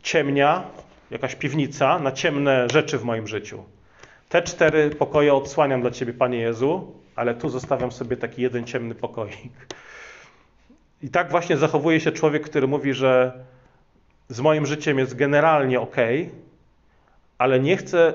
ciemnia, 0.03 0.63
jakaś 1.11 1.35
piwnica 1.35 1.99
na 1.99 2.13
ciemne 2.13 2.67
rzeczy 2.73 2.99
w 2.99 3.05
moim 3.05 3.27
życiu. 3.27 3.65
Te 4.29 4.43
cztery 4.43 4.91
pokoje 4.91 5.35
odsłaniam 5.35 5.81
dla 5.81 5.91
Ciebie, 5.91 6.13
Panie 6.13 6.39
Jezu, 6.39 6.93
ale 7.17 7.35
tu 7.35 7.49
zostawiam 7.49 7.93
sobie 7.93 8.17
taki 8.17 8.43
jeden 8.43 8.65
ciemny 8.65 8.95
pokoik. 8.95 9.67
I 11.03 11.11
tak 11.11 11.31
właśnie 11.31 11.57
zachowuje 11.57 12.01
się 12.01 12.13
człowiek, 12.13 12.43
który 12.43 12.67
mówi, 12.67 12.95
że 12.95 13.45
z 14.29 14.41
moim 14.41 14.67
życiem 14.67 14.99
jest 14.99 15.15
generalnie 15.17 15.81
ok, 15.81 15.97
ale 17.39 17.61
nie 17.61 17.77
chce 17.77 18.13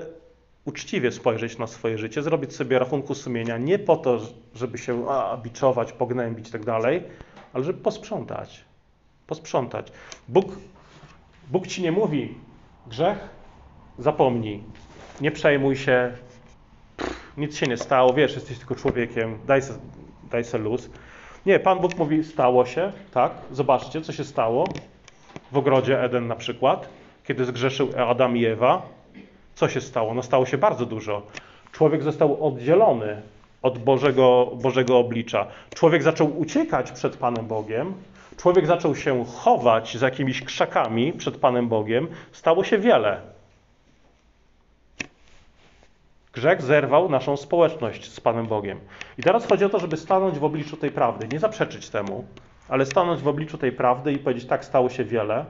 uczciwie 0.66 1.12
spojrzeć 1.12 1.58
na 1.58 1.68
swoje 1.68 1.98
życie, 1.98 2.22
zrobić 2.22 2.56
sobie 2.56 2.80
rachunku 2.80 3.16
sumienia 3.16 3.58
nie 3.58 3.80
po 3.80 3.98
to, 3.98 4.20
żeby 4.56 4.78
się 4.78 5.10
a, 5.10 5.38
biczować, 5.38 5.94
pognębić 5.94 6.52
tak 6.52 6.66
dalej, 6.66 7.04
ale 7.54 7.64
żeby 7.64 7.80
posprzątać. 7.80 8.66
Posprzątać. 9.28 9.92
Bóg, 10.28 10.46
Bóg 11.48 11.68
ci 11.68 11.82
nie 11.82 11.92
mówi, 11.92 12.36
Grzech? 12.88 13.30
Zapomnij. 14.00 14.64
Nie 15.22 15.32
przejmuj 15.32 15.76
się. 15.76 16.12
Nic 17.38 17.58
się 17.58 17.66
nie 17.68 17.78
stało. 17.78 18.14
Wiesz, 18.14 18.36
jesteś 18.36 18.58
tylko 18.58 18.76
człowiekiem. 18.76 19.38
Daj 19.48 19.62
se, 19.62 19.74
daj 20.32 20.44
se 20.44 20.58
luz. 20.58 20.90
Nie, 21.48 21.60
Pan 21.60 21.80
Bóg 21.80 21.98
mówi, 21.98 22.24
stało 22.24 22.66
się, 22.66 22.92
tak? 23.14 23.32
Zobaczcie, 23.52 24.02
co 24.02 24.14
się 24.14 24.24
stało 24.24 24.66
w 25.52 25.58
ogrodzie 25.58 26.02
Eden 26.04 26.28
na 26.28 26.36
przykład, 26.36 26.90
kiedy 27.28 27.46
zgrzeszył 27.46 27.90
Adam 28.08 28.38
i 28.38 28.46
Ewa. 28.46 28.82
Co 29.56 29.70
się 29.70 29.82
stało? 29.82 30.14
No 30.14 30.24
stało 30.24 30.46
się 30.46 30.58
bardzo 30.58 30.86
dużo. 30.86 31.22
Człowiek 31.72 32.04
został 32.04 32.48
oddzielony 32.48 33.22
od 33.62 33.78
Bożego, 33.78 34.52
Bożego 34.56 34.98
oblicza. 34.98 35.48
Człowiek 35.76 36.04
zaczął 36.04 36.40
uciekać 36.40 36.92
przed 36.92 37.18
Panem 37.18 37.48
Bogiem, 37.48 37.94
człowiek 38.38 38.68
zaczął 38.68 38.96
się 38.96 39.26
chować 39.26 39.98
za 39.98 40.06
jakimiś 40.06 40.42
krzakami 40.42 41.14
przed 41.14 41.38
Panem 41.38 41.68
Bogiem, 41.68 42.08
stało 42.32 42.64
się 42.64 42.78
wiele. 42.78 43.22
Grzech 46.38 46.62
zerwał 46.62 47.10
naszą 47.10 47.38
społeczność 47.38 48.12
z 48.12 48.20
Panem 48.20 48.48
Bogiem. 48.48 48.80
I 49.18 49.24
teraz 49.24 49.48
chodzi 49.48 49.66
o 49.66 49.70
to, 49.70 49.80
żeby 49.80 49.98
stanąć 49.98 50.40
w 50.40 50.44
obliczu 50.44 50.78
tej 50.78 50.92
prawdy, 50.92 51.28
nie 51.32 51.40
zaprzeczyć 51.40 51.90
temu, 51.90 52.26
ale 52.70 52.86
stanąć 52.86 53.22
w 53.22 53.28
obliczu 53.28 53.58
tej 53.58 53.72
prawdy 53.72 54.14
i 54.14 54.18
powiedzieć: 54.18 54.46
tak, 54.46 54.66
stało 54.66 54.90
się 54.90 55.04
wiele. 55.04 55.46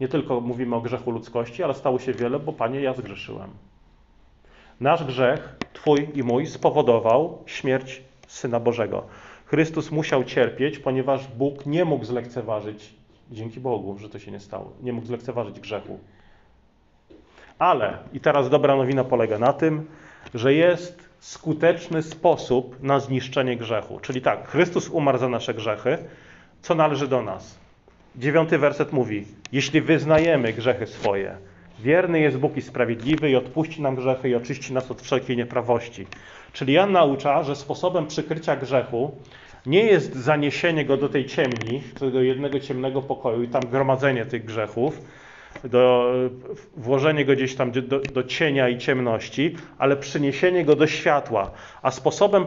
Nie 0.00 0.08
tylko 0.08 0.40
mówimy 0.40 0.76
o 0.76 0.80
grzechu 0.80 1.10
ludzkości, 1.10 1.62
ale 1.62 1.74
stało 1.74 1.98
się 1.98 2.12
wiele, 2.12 2.38
bo 2.38 2.52
Panie, 2.52 2.80
ja 2.80 2.94
zgrzeszyłem. 2.94 3.50
Nasz 4.80 5.04
grzech, 5.04 5.56
Twój 5.72 6.08
i 6.14 6.22
mój, 6.22 6.46
spowodował 6.46 7.42
śmierć 7.46 8.02
Syna 8.26 8.60
Bożego. 8.60 9.06
Chrystus 9.46 9.90
musiał 9.90 10.24
cierpieć, 10.24 10.78
ponieważ 10.78 11.28
Bóg 11.28 11.66
nie 11.66 11.84
mógł 11.84 12.04
zlekceważyć, 12.04 12.94
dzięki 13.30 13.60
Bogu, 13.60 13.98
że 13.98 14.08
to 14.08 14.18
się 14.18 14.30
nie 14.30 14.40
stało, 14.40 14.72
nie 14.82 14.92
mógł 14.92 15.06
zlekceważyć 15.06 15.60
grzechu. 15.60 15.98
Ale, 17.58 17.98
i 18.12 18.20
teraz 18.20 18.50
dobra 18.50 18.76
nowina 18.76 19.04
polega 19.04 19.38
na 19.38 19.52
tym, 19.52 19.86
że 20.34 20.54
jest 20.54 21.08
skuteczny 21.20 22.02
sposób 22.02 22.82
na 22.82 23.00
zniszczenie 23.00 23.56
grzechu. 23.56 24.00
Czyli 24.00 24.22
tak, 24.22 24.48
Chrystus 24.48 24.88
umarł 24.88 25.18
za 25.18 25.28
nasze 25.28 25.54
grzechy, 25.54 25.98
co 26.62 26.74
należy 26.74 27.08
do 27.08 27.22
nas. 27.22 27.58
Dziewiąty 28.16 28.58
werset 28.58 28.92
mówi: 28.92 29.24
Jeśli 29.52 29.80
wyznajemy 29.80 30.52
grzechy 30.52 30.86
swoje, 30.86 31.36
wierny 31.78 32.20
jest 32.20 32.38
Bóg 32.38 32.56
i 32.56 32.62
sprawiedliwy 32.62 33.30
i 33.30 33.36
odpuści 33.36 33.82
nam 33.82 33.96
grzechy 33.96 34.28
i 34.28 34.34
oczyści 34.34 34.72
nas 34.72 34.90
od 34.90 35.02
wszelkiej 35.02 35.36
nieprawości. 35.36 36.06
Czyli 36.52 36.72
Jan 36.72 36.92
naucza, 36.92 37.42
że 37.42 37.56
sposobem 37.56 38.06
przykrycia 38.06 38.56
grzechu 38.56 39.16
nie 39.66 39.82
jest 39.82 40.14
zaniesienie 40.14 40.84
go 40.84 40.96
do 40.96 41.08
tej 41.08 41.26
ciemni, 41.26 41.82
do 42.12 42.22
jednego 42.22 42.60
ciemnego 42.60 43.02
pokoju 43.02 43.42
i 43.42 43.48
tam 43.48 43.66
gromadzenie 43.66 44.26
tych 44.26 44.44
grzechów, 44.44 45.00
do, 45.64 46.12
włożenie 46.76 47.24
go 47.24 47.32
gdzieś 47.32 47.54
tam 47.54 47.72
do, 47.72 48.00
do 48.00 48.24
cienia 48.24 48.68
i 48.68 48.78
ciemności, 48.78 49.56
ale 49.78 49.96
przyniesienie 49.96 50.64
go 50.64 50.76
do 50.76 50.86
światła. 50.86 51.50
A 51.82 51.90
sposobem, 51.90 52.46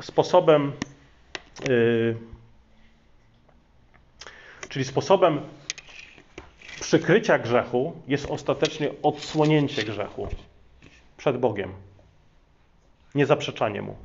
sposobem 0.00 0.72
yy, 1.68 2.16
czyli 4.72 4.84
sposobem 4.84 5.40
przykrycia 6.80 7.38
grzechu 7.38 7.92
jest 8.08 8.26
ostatecznie 8.30 8.90
odsłonięcie 9.02 9.82
grzechu 9.82 10.28
przed 11.16 11.38
Bogiem, 11.38 11.72
nie 13.14 13.26
zaprzeczanie 13.26 13.82
mu. 13.82 13.96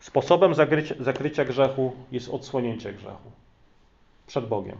Sposobem 0.00 0.54
zakrycia, 0.54 0.94
zakrycia 1.00 1.44
grzechu 1.44 1.96
jest 2.12 2.28
odsłonięcie 2.28 2.92
grzechu 2.92 3.30
przed 4.26 4.46
Bogiem. 4.46 4.76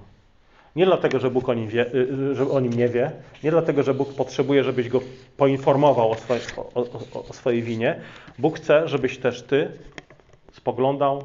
Nie 0.77 0.87
dlatego, 0.87 1.19
że 1.19 1.31
Bóg 1.31 1.49
o 1.49 1.55
nim, 1.55 1.69
wie, 1.69 1.95
y, 1.95 2.35
że 2.35 2.51
o 2.51 2.61
nim 2.61 2.73
nie 2.73 2.89
wie, 2.89 3.13
nie 3.45 3.51
dlatego, 3.51 3.83
że 3.83 3.95
Bóg 3.95 4.15
potrzebuje, 4.15 4.65
żebyś 4.65 4.89
go 4.89 5.01
poinformował 5.37 6.11
o, 6.11 6.15
swojej, 6.15 6.43
o, 6.57 6.81
o, 7.15 7.25
o 7.29 7.33
swojej 7.33 7.63
winie. 7.63 8.01
Bóg 8.39 8.57
chce, 8.57 8.89
żebyś 8.89 9.19
też 9.19 9.43
ty 9.43 9.71
spoglądał 10.53 11.25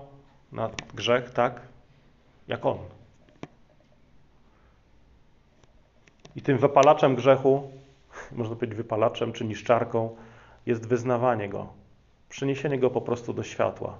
na 0.51 0.69
grzech 0.93 1.29
tak, 1.29 1.61
jak 2.47 2.65
On. 2.65 2.77
I 6.35 6.41
tym 6.41 6.57
wypalaczem 6.57 7.15
grzechu, 7.15 7.71
można 8.31 8.55
powiedzieć 8.55 8.77
wypalaczem 8.77 9.33
czy 9.33 9.45
niszczarką, 9.45 10.15
jest 10.65 10.87
wyznawanie 10.87 11.49
go, 11.49 11.67
przyniesienie 12.29 12.79
go 12.79 12.89
po 12.89 13.01
prostu 13.01 13.33
do 13.33 13.43
światła. 13.43 13.97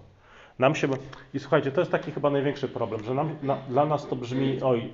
Nam 0.60 0.76
się. 0.76 0.88
I 1.34 1.40
słuchajcie, 1.40 1.72
to 1.72 1.82
jest 1.82 1.92
taki 1.92 2.12
chyba 2.12 2.30
największy 2.30 2.68
problem, 2.68 3.04
że 3.04 3.14
nam, 3.14 3.36
na, 3.44 3.56
dla 3.56 3.86
nas 3.86 4.08
to 4.08 4.16
brzmi, 4.16 4.62
oj, 4.62 4.92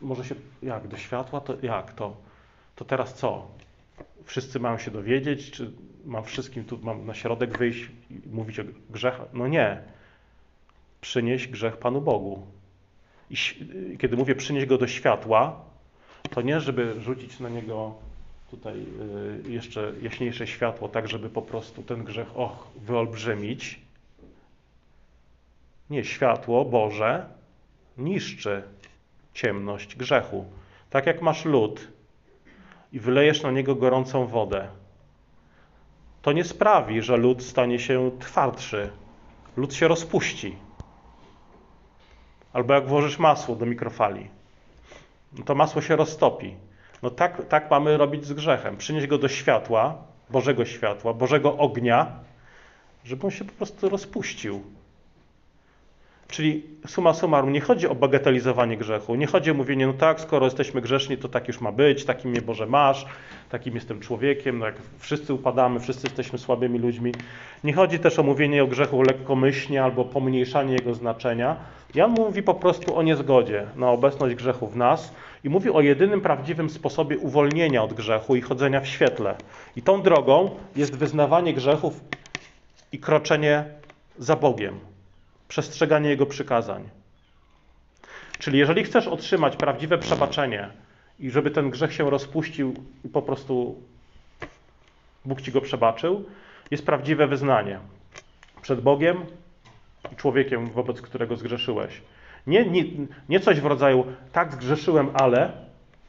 może 0.00 0.24
się, 0.24 0.34
jak, 0.62 0.88
do 0.88 0.96
światła, 0.96 1.40
to 1.40 1.56
jak 1.62 1.92
to? 1.92 2.16
To 2.76 2.84
teraz 2.84 3.14
co? 3.14 3.46
Wszyscy 4.24 4.60
mają 4.60 4.78
się 4.78 4.90
dowiedzieć, 4.90 5.50
czy 5.50 5.72
mam 6.04 6.24
wszystkim 6.24 6.64
tu, 6.64 6.78
mam 6.82 7.06
na 7.06 7.14
środek 7.14 7.58
wyjść 7.58 7.90
i 8.10 8.28
mówić 8.32 8.60
o 8.60 8.64
grzechach? 8.90 9.28
No 9.32 9.48
nie. 9.48 9.82
Przynieś 11.00 11.48
grzech 11.48 11.76
Panu 11.76 12.00
Bogu. 12.00 12.46
I 13.30 13.36
kiedy 13.98 14.16
mówię 14.16 14.34
przynieś 14.34 14.66
go 14.66 14.78
do 14.78 14.86
światła, 14.86 15.64
to 16.30 16.42
nie, 16.42 16.60
żeby 16.60 17.00
rzucić 17.00 17.40
na 17.40 17.48
niego 17.48 17.94
tutaj 18.50 18.86
y, 19.46 19.52
jeszcze 19.52 19.92
jaśniejsze 20.02 20.46
światło, 20.46 20.88
tak 20.88 21.08
żeby 21.08 21.30
po 21.30 21.42
prostu 21.42 21.82
ten 21.82 22.04
grzech, 22.04 22.36
och, 22.38 22.68
wyolbrzymić. 22.76 23.80
Nie, 25.90 26.04
światło 26.04 26.64
Boże 26.64 27.26
niszczy 27.98 28.62
ciemność 29.36 29.96
grzechu. 29.96 30.44
Tak 30.90 31.06
jak 31.06 31.22
masz 31.22 31.44
lód 31.44 31.88
i 32.92 33.00
wylejesz 33.00 33.42
na 33.42 33.50
niego 33.50 33.74
gorącą 33.74 34.26
wodę, 34.26 34.68
to 36.22 36.32
nie 36.32 36.44
sprawi, 36.44 37.02
że 37.02 37.16
lód 37.16 37.42
stanie 37.42 37.78
się 37.78 38.10
twardszy. 38.18 38.90
Lód 39.56 39.74
się 39.74 39.88
rozpuści. 39.88 40.56
Albo 42.52 42.74
jak 42.74 42.86
włożysz 42.86 43.18
masło 43.18 43.56
do 43.56 43.66
mikrofali, 43.66 44.30
no 45.38 45.44
to 45.44 45.54
masło 45.54 45.82
się 45.82 45.96
roztopi. 45.96 46.54
No 47.02 47.10
tak, 47.10 47.48
tak 47.48 47.70
mamy 47.70 47.96
robić 47.96 48.24
z 48.24 48.32
grzechem. 48.32 48.76
Przynieść 48.76 49.06
go 49.06 49.18
do 49.18 49.28
światła, 49.28 49.94
Bożego 50.30 50.64
światła, 50.64 51.14
Bożego 51.14 51.56
ognia, 51.56 52.12
żeby 53.04 53.24
on 53.26 53.30
się 53.30 53.44
po 53.44 53.52
prostu 53.52 53.88
rozpuścił. 53.88 54.62
Czyli 56.28 56.62
suma 56.86 57.14
summarum, 57.14 57.52
nie 57.52 57.60
chodzi 57.60 57.88
o 57.88 57.94
bagatelizowanie 57.94 58.76
grzechu, 58.76 59.14
nie 59.14 59.26
chodzi 59.26 59.50
o 59.50 59.54
mówienie, 59.54 59.86
no 59.86 59.92
tak, 59.92 60.20
skoro 60.20 60.44
jesteśmy 60.46 60.80
grzeszni, 60.80 61.16
to 61.16 61.28
tak 61.28 61.48
już 61.48 61.60
ma 61.60 61.72
być, 61.72 62.04
takim 62.04 62.30
mnie 62.30 62.42
Boże 62.42 62.66
masz, 62.66 63.06
takim 63.50 63.74
jestem 63.74 64.00
człowiekiem, 64.00 64.58
no 64.58 64.66
jak 64.66 64.74
wszyscy 64.98 65.34
upadamy, 65.34 65.80
wszyscy 65.80 66.06
jesteśmy 66.06 66.38
słabymi 66.38 66.78
ludźmi. 66.78 67.12
Nie 67.64 67.72
chodzi 67.72 67.98
też 67.98 68.18
o 68.18 68.22
mówienie 68.22 68.64
o 68.64 68.66
grzechu 68.66 69.02
lekkomyślnie 69.02 69.84
albo 69.84 70.04
pomniejszanie 70.04 70.72
jego 70.72 70.94
znaczenia. 70.94 71.56
Jan 71.94 72.10
mówi 72.10 72.42
po 72.42 72.54
prostu 72.54 72.96
o 72.96 73.02
niezgodzie 73.02 73.66
na 73.76 73.90
obecność 73.90 74.34
grzechu 74.34 74.66
w 74.66 74.76
nas 74.76 75.12
i 75.44 75.48
mówi 75.48 75.70
o 75.70 75.80
jedynym 75.80 76.20
prawdziwym 76.20 76.70
sposobie 76.70 77.18
uwolnienia 77.18 77.82
od 77.82 77.94
grzechu 77.94 78.36
i 78.36 78.40
chodzenia 78.40 78.80
w 78.80 78.86
świetle. 78.86 79.34
I 79.76 79.82
tą 79.82 80.02
drogą 80.02 80.50
jest 80.76 80.96
wyznawanie 80.96 81.54
grzechów 81.54 82.00
i 82.92 82.98
kroczenie 82.98 83.64
za 84.18 84.36
Bogiem 84.36 84.95
przestrzeganie 85.48 86.10
Jego 86.10 86.26
przykazań. 86.26 86.88
Czyli 88.38 88.58
jeżeli 88.58 88.84
chcesz 88.84 89.06
otrzymać 89.08 89.56
prawdziwe 89.56 89.98
przebaczenie 89.98 90.68
i 91.20 91.30
żeby 91.30 91.50
ten 91.50 91.70
grzech 91.70 91.92
się 91.92 92.10
rozpuścił 92.10 92.74
i 93.04 93.08
po 93.08 93.22
prostu 93.22 93.82
Bóg 95.24 95.40
ci 95.40 95.52
go 95.52 95.60
przebaczył, 95.60 96.24
jest 96.70 96.86
prawdziwe 96.86 97.26
wyznanie 97.26 97.80
przed 98.62 98.80
Bogiem 98.80 99.26
i 100.12 100.16
człowiekiem, 100.16 100.70
wobec 100.70 101.00
którego 101.00 101.36
zgrzeszyłeś. 101.36 102.02
Nie, 102.46 102.64
nie, 102.70 102.84
nie 103.28 103.40
coś 103.40 103.60
w 103.60 103.66
rodzaju 103.66 104.06
tak 104.32 104.52
zgrzeszyłem, 104.52 105.10
ale 105.14 105.52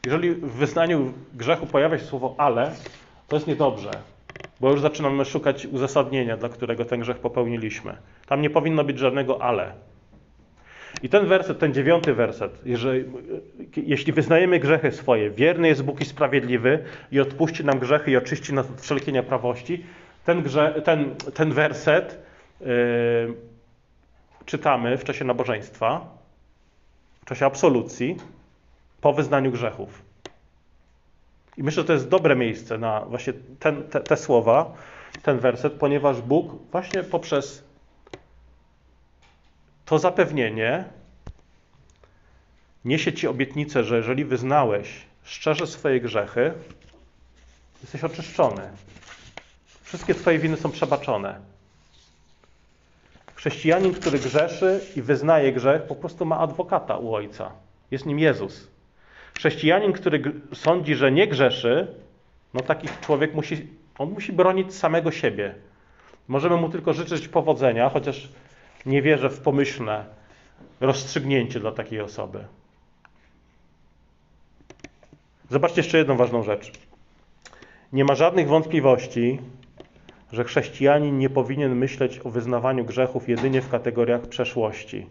jeżeli 0.05 0.31
w 0.31 0.51
wyznaniu 0.51 1.13
grzechu 1.33 1.67
pojawia 1.67 1.99
się 1.99 2.05
słowo 2.05 2.35
ale, 2.37 2.75
to 3.27 3.35
jest 3.35 3.47
niedobrze 3.47 3.91
bo 4.59 4.71
już 4.71 4.81
zaczynamy 4.81 5.25
szukać 5.25 5.65
uzasadnienia, 5.65 6.37
dla 6.37 6.49
którego 6.49 6.85
ten 6.85 6.99
grzech 6.99 7.17
popełniliśmy. 7.17 7.97
Tam 8.25 8.41
nie 8.41 8.49
powinno 8.49 8.83
być 8.83 8.99
żadnego 8.99 9.41
ale. 9.41 9.71
I 11.03 11.09
ten 11.09 11.25
werset, 11.25 11.59
ten 11.59 11.73
dziewiąty 11.73 12.13
werset, 12.13 12.61
jeżeli, 12.65 13.05
jeśli 13.77 14.13
wyznajemy 14.13 14.59
grzechy 14.59 14.91
swoje, 14.91 15.29
wierny 15.29 15.67
jest 15.67 15.83
Bóg 15.83 16.01
i 16.01 16.05
sprawiedliwy 16.05 16.83
i 17.11 17.19
odpuści 17.19 17.65
nam 17.65 17.79
grzechy 17.79 18.11
i 18.11 18.17
oczyści 18.17 18.53
nas 18.53 18.69
od 18.69 18.81
wszelkiej 18.81 19.13
nieprawości, 19.13 19.85
ten, 20.25 20.41
grze, 20.43 20.81
ten, 20.85 21.15
ten 21.33 21.51
werset 21.51 22.19
yy, 22.61 22.67
czytamy 24.45 24.97
w 24.97 25.03
czasie 25.03 25.25
nabożeństwa, 25.25 26.17
w 27.21 27.25
czasie 27.25 27.45
absolucji, 27.45 28.17
po 29.01 29.13
wyznaniu 29.13 29.51
grzechów. 29.51 30.06
I 31.57 31.63
myślę, 31.63 31.81
że 31.81 31.87
to 31.87 31.93
jest 31.93 32.09
dobre 32.09 32.35
miejsce 32.35 32.77
na 32.77 33.05
właśnie 33.05 33.33
ten, 33.59 33.83
te, 33.83 33.99
te 33.99 34.17
słowa, 34.17 34.73
ten 35.23 35.39
werset, 35.39 35.73
ponieważ 35.73 36.21
Bóg 36.21 36.71
właśnie 36.71 37.03
poprzez 37.03 37.63
to 39.85 39.99
zapewnienie 39.99 40.85
niesie 42.85 43.13
Ci 43.13 43.27
obietnicę, 43.27 43.83
że 43.83 43.97
jeżeli 43.97 44.25
wyznałeś 44.25 45.05
szczerze 45.23 45.67
swoje 45.67 46.01
grzechy, 46.01 46.53
jesteś 47.81 48.03
oczyszczony. 48.03 48.69
Wszystkie 49.83 50.15
Twoje 50.15 50.39
winy 50.39 50.57
są 50.57 50.71
przebaczone. 50.71 51.39
Chrześcijanin, 53.35 53.93
który 53.93 54.19
grzeszy 54.19 54.81
i 54.95 55.01
wyznaje 55.01 55.53
grzech, 55.53 55.83
po 55.83 55.95
prostu 55.95 56.25
ma 56.25 56.39
adwokata 56.39 56.97
u 56.97 57.15
Ojca. 57.15 57.51
Jest 57.91 58.05
nim 58.05 58.19
Jezus. 58.19 58.67
Chrześcijanin, 59.37 59.93
który 59.93 60.41
sądzi, 60.53 60.95
że 60.95 61.11
nie 61.11 61.27
grzeszy, 61.27 61.87
no 62.53 62.61
taki 62.61 62.87
człowiek 63.01 63.33
musi, 63.33 63.67
on 63.97 64.11
musi 64.11 64.33
bronić 64.33 64.75
samego 64.75 65.11
siebie. 65.11 65.55
Możemy 66.27 66.57
mu 66.57 66.69
tylko 66.69 66.93
życzyć 66.93 67.27
powodzenia, 67.27 67.89
chociaż 67.89 68.29
nie 68.85 69.01
wierzę 69.01 69.29
w 69.29 69.39
pomyślne 69.39 70.05
rozstrzygnięcie 70.81 71.59
dla 71.59 71.71
takiej 71.71 72.01
osoby. 72.01 72.45
Zobaczcie 75.49 75.79
jeszcze 75.81 75.97
jedną 75.97 76.17
ważną 76.17 76.43
rzecz. 76.43 76.71
Nie 77.93 78.05
ma 78.05 78.15
żadnych 78.15 78.47
wątpliwości, 78.47 79.39
że 80.31 80.43
chrześcijanin 80.43 81.17
nie 81.17 81.29
powinien 81.29 81.75
myśleć 81.75 82.19
o 82.23 82.29
wyznawaniu 82.29 82.85
grzechów 82.85 83.29
jedynie 83.29 83.61
w 83.61 83.69
kategoriach 83.69 84.21
przeszłości. 84.21 85.07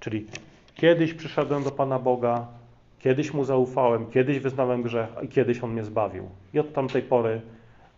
Czyli 0.00 0.26
kiedyś 0.74 1.14
przyszedłem 1.14 1.62
do 1.62 1.70
Pana 1.70 1.98
Boga, 1.98 2.59
kiedyś 3.00 3.34
Mu 3.34 3.44
zaufałem, 3.44 4.06
kiedyś 4.10 4.38
wyznałem 4.38 4.82
grzech 4.82 5.08
i 5.22 5.28
kiedyś 5.28 5.64
On 5.64 5.72
mnie 5.72 5.84
zbawił. 5.84 6.28
I 6.54 6.58
od 6.58 6.72
tamtej 6.72 7.02
pory 7.02 7.40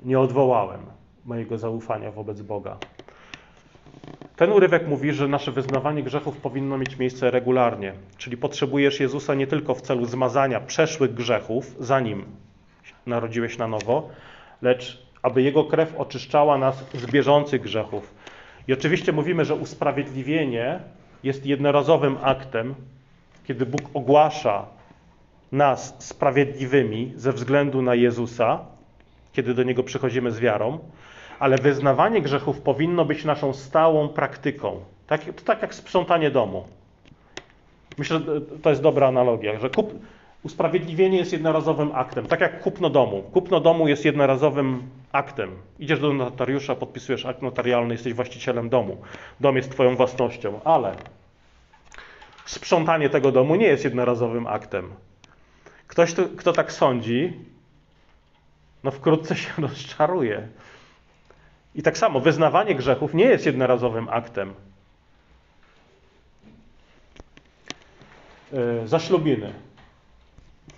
nie 0.02 0.20
odwołałem 0.20 0.80
mojego 1.24 1.58
zaufania 1.58 2.10
wobec 2.10 2.42
Boga. 2.42 2.76
Ten 4.36 4.52
urywek 4.52 4.88
mówi, 4.88 5.12
że 5.12 5.28
nasze 5.28 5.52
wyznawanie 5.52 6.02
grzechów 6.02 6.36
powinno 6.36 6.78
mieć 6.78 6.98
miejsce 6.98 7.30
regularnie, 7.30 7.92
czyli 8.16 8.36
potrzebujesz 8.36 9.00
Jezusa 9.00 9.34
nie 9.34 9.46
tylko 9.46 9.74
w 9.74 9.80
celu 9.80 10.04
zmazania 10.04 10.60
przeszłych 10.60 11.14
grzechów, 11.14 11.76
zanim 11.78 12.24
narodziłeś 13.06 13.58
na 13.58 13.68
nowo, 13.68 14.08
lecz 14.62 15.02
aby 15.22 15.42
Jego 15.42 15.64
krew 15.64 15.94
oczyszczała 15.96 16.58
nas 16.58 16.84
z 16.94 17.06
bieżących 17.06 17.62
grzechów. 17.62 18.14
I 18.68 18.72
oczywiście 18.72 19.12
mówimy, 19.12 19.44
że 19.44 19.54
usprawiedliwienie 19.54 20.80
jest 21.22 21.46
jednorazowym 21.46 22.16
aktem, 22.22 22.74
kiedy 23.44 23.66
Bóg 23.66 23.82
ogłasza 23.94 24.66
nas 25.52 25.96
sprawiedliwymi 25.98 27.12
ze 27.16 27.32
względu 27.32 27.82
na 27.82 27.94
Jezusa, 27.94 28.58
kiedy 29.32 29.54
do 29.54 29.62
Niego 29.62 29.82
przychodzimy 29.82 30.30
z 30.30 30.40
wiarą, 30.40 30.78
ale 31.38 31.58
wyznawanie 31.58 32.22
grzechów 32.22 32.60
powinno 32.60 33.04
być 33.04 33.24
naszą 33.24 33.52
stałą 33.52 34.08
praktyką. 34.08 34.80
Tak, 35.06 35.20
tak 35.44 35.62
jak 35.62 35.74
sprzątanie 35.74 36.30
domu. 36.30 36.64
Myślę, 37.98 38.20
że 38.20 38.40
to 38.40 38.70
jest 38.70 38.82
dobra 38.82 39.08
analogia, 39.08 39.58
że 39.58 39.70
kup, 39.70 39.94
usprawiedliwienie 40.42 41.18
jest 41.18 41.32
jednorazowym 41.32 41.90
aktem, 41.94 42.26
tak 42.26 42.40
jak 42.40 42.60
kupno 42.60 42.90
domu. 42.90 43.22
Kupno 43.22 43.60
domu 43.60 43.88
jest 43.88 44.04
jednorazowym 44.04 44.82
aktem. 45.12 45.50
Idziesz 45.78 46.00
do 46.00 46.12
notariusza, 46.12 46.74
podpisujesz 46.74 47.26
akt 47.26 47.42
notarialny, 47.42 47.94
jesteś 47.94 48.14
właścicielem 48.14 48.68
domu. 48.68 48.96
Dom 49.40 49.56
jest 49.56 49.70
twoją 49.70 49.96
własnością, 49.96 50.60
ale 50.64 50.94
sprzątanie 52.46 53.10
tego 53.10 53.32
domu 53.32 53.54
nie 53.54 53.66
jest 53.66 53.84
jednorazowym 53.84 54.46
aktem. 54.46 54.90
Ktoś, 55.92 56.14
kto 56.36 56.52
tak 56.52 56.72
sądzi, 56.72 57.32
no 58.84 58.90
wkrótce 58.90 59.36
się 59.36 59.52
rozczaruje. 59.62 60.48
I 61.74 61.82
tak 61.82 61.98
samo 61.98 62.20
wyznawanie 62.20 62.74
grzechów 62.74 63.14
nie 63.14 63.24
jest 63.24 63.46
jednorazowym 63.46 64.08
aktem. 64.08 64.54
Yy, 68.52 68.88
zaślubiny 68.88 69.52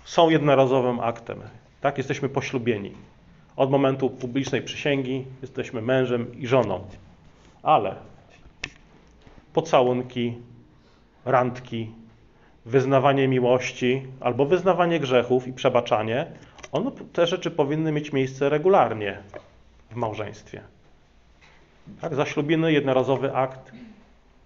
są 0.03 0.29
jednorazowym 0.29 0.99
aktem. 0.99 1.41
Tak, 1.81 1.97
jesteśmy 1.97 2.29
poślubieni. 2.29 2.91
Od 3.55 3.71
momentu 3.71 4.09
publicznej 4.09 4.61
przysięgi 4.61 5.25
jesteśmy 5.41 5.81
mężem 5.81 6.39
i 6.39 6.47
żoną. 6.47 6.87
Ale 7.63 7.95
pocałunki, 9.53 10.37
randki, 11.25 11.91
wyznawanie 12.65 13.27
miłości 13.27 14.07
albo 14.19 14.45
wyznawanie 14.45 14.99
grzechów 14.99 15.47
i 15.47 15.53
przebaczanie, 15.53 16.25
one, 16.71 16.91
te 17.13 17.27
rzeczy 17.27 17.51
powinny 17.51 17.91
mieć 17.91 18.13
miejsce 18.13 18.49
regularnie 18.49 19.17
w 19.91 19.95
małżeństwie. 19.95 20.61
Tak, 22.01 22.15
zaślubiny, 22.15 22.73
jednorazowy 22.73 23.35
akt, 23.35 23.71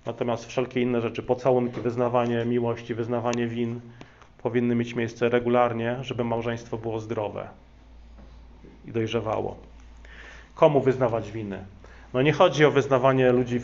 natomiast 0.06 0.46
wszelkie 0.46 0.82
inne 0.82 1.02
rzeczy, 1.02 1.24
pocałunki, 1.24 1.82
wyznawanie 1.82 2.46
miłości, 2.46 2.96
wyznawanie 2.96 3.48
win, 3.48 3.80
powinny 4.44 4.76
mieć 4.76 4.96
miejsce 4.96 5.30
regularnie, 5.30 5.98
żeby 6.02 6.24
małżeństwo 6.24 6.78
było 6.78 7.00
zdrowe 7.00 7.48
i 8.86 8.92
dojrzewało. 8.92 9.58
Komu 10.56 10.82
wyznawać 10.82 11.32
winy? 11.32 11.66
No 12.14 12.22
nie 12.22 12.32
chodzi 12.32 12.66
o 12.66 12.72
wyznawanie 12.72 13.32
ludzi 13.32 13.60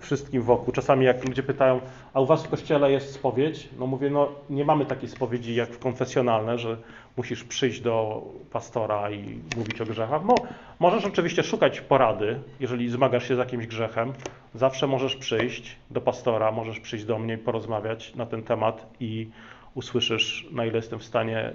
wszystkim 0.00 0.42
wokół. 0.42 0.72
Czasami 0.72 1.06
jak 1.06 1.28
ludzie 1.28 1.42
pytają, 1.42 1.80
a 2.14 2.20
u 2.20 2.26
was 2.26 2.44
w 2.44 2.48
kościele 2.48 2.92
jest 2.92 3.12
spowiedź? 3.12 3.68
No 3.78 3.86
mówię, 3.86 4.10
no 4.10 4.28
nie 4.50 4.64
mamy 4.64 4.86
takiej 4.86 5.08
spowiedzi 5.08 5.54
jak 5.54 5.70
w 5.70 5.78
konfesjonalne, 5.78 6.58
że 6.58 6.76
musisz 7.16 7.44
przyjść 7.44 7.80
do 7.80 8.22
pastora 8.52 9.10
i 9.10 9.38
mówić 9.56 9.80
o 9.80 9.84
grzechach. 9.84 10.24
No, 10.24 10.34
możesz 10.78 11.04
oczywiście 11.04 11.42
szukać 11.42 11.80
porady, 11.80 12.40
jeżeli 12.60 12.88
zmagasz 12.90 13.28
się 13.28 13.34
z 13.34 13.38
jakimś 13.38 13.66
grzechem. 13.66 14.12
Zawsze 14.54 14.86
możesz 14.86 15.16
przyjść 15.16 15.76
do 15.90 16.00
pastora, 16.00 16.52
możesz 16.52 16.80
przyjść 16.80 17.04
do 17.04 17.18
mnie 17.18 17.34
i 17.34 17.38
porozmawiać 17.38 18.14
na 18.14 18.26
ten 18.26 18.42
temat 18.42 18.86
i 19.00 19.30
usłyszysz, 19.74 20.48
na 20.52 20.64
ile 20.64 20.76
jestem 20.76 20.98
w 20.98 21.04
stanie, 21.04 21.52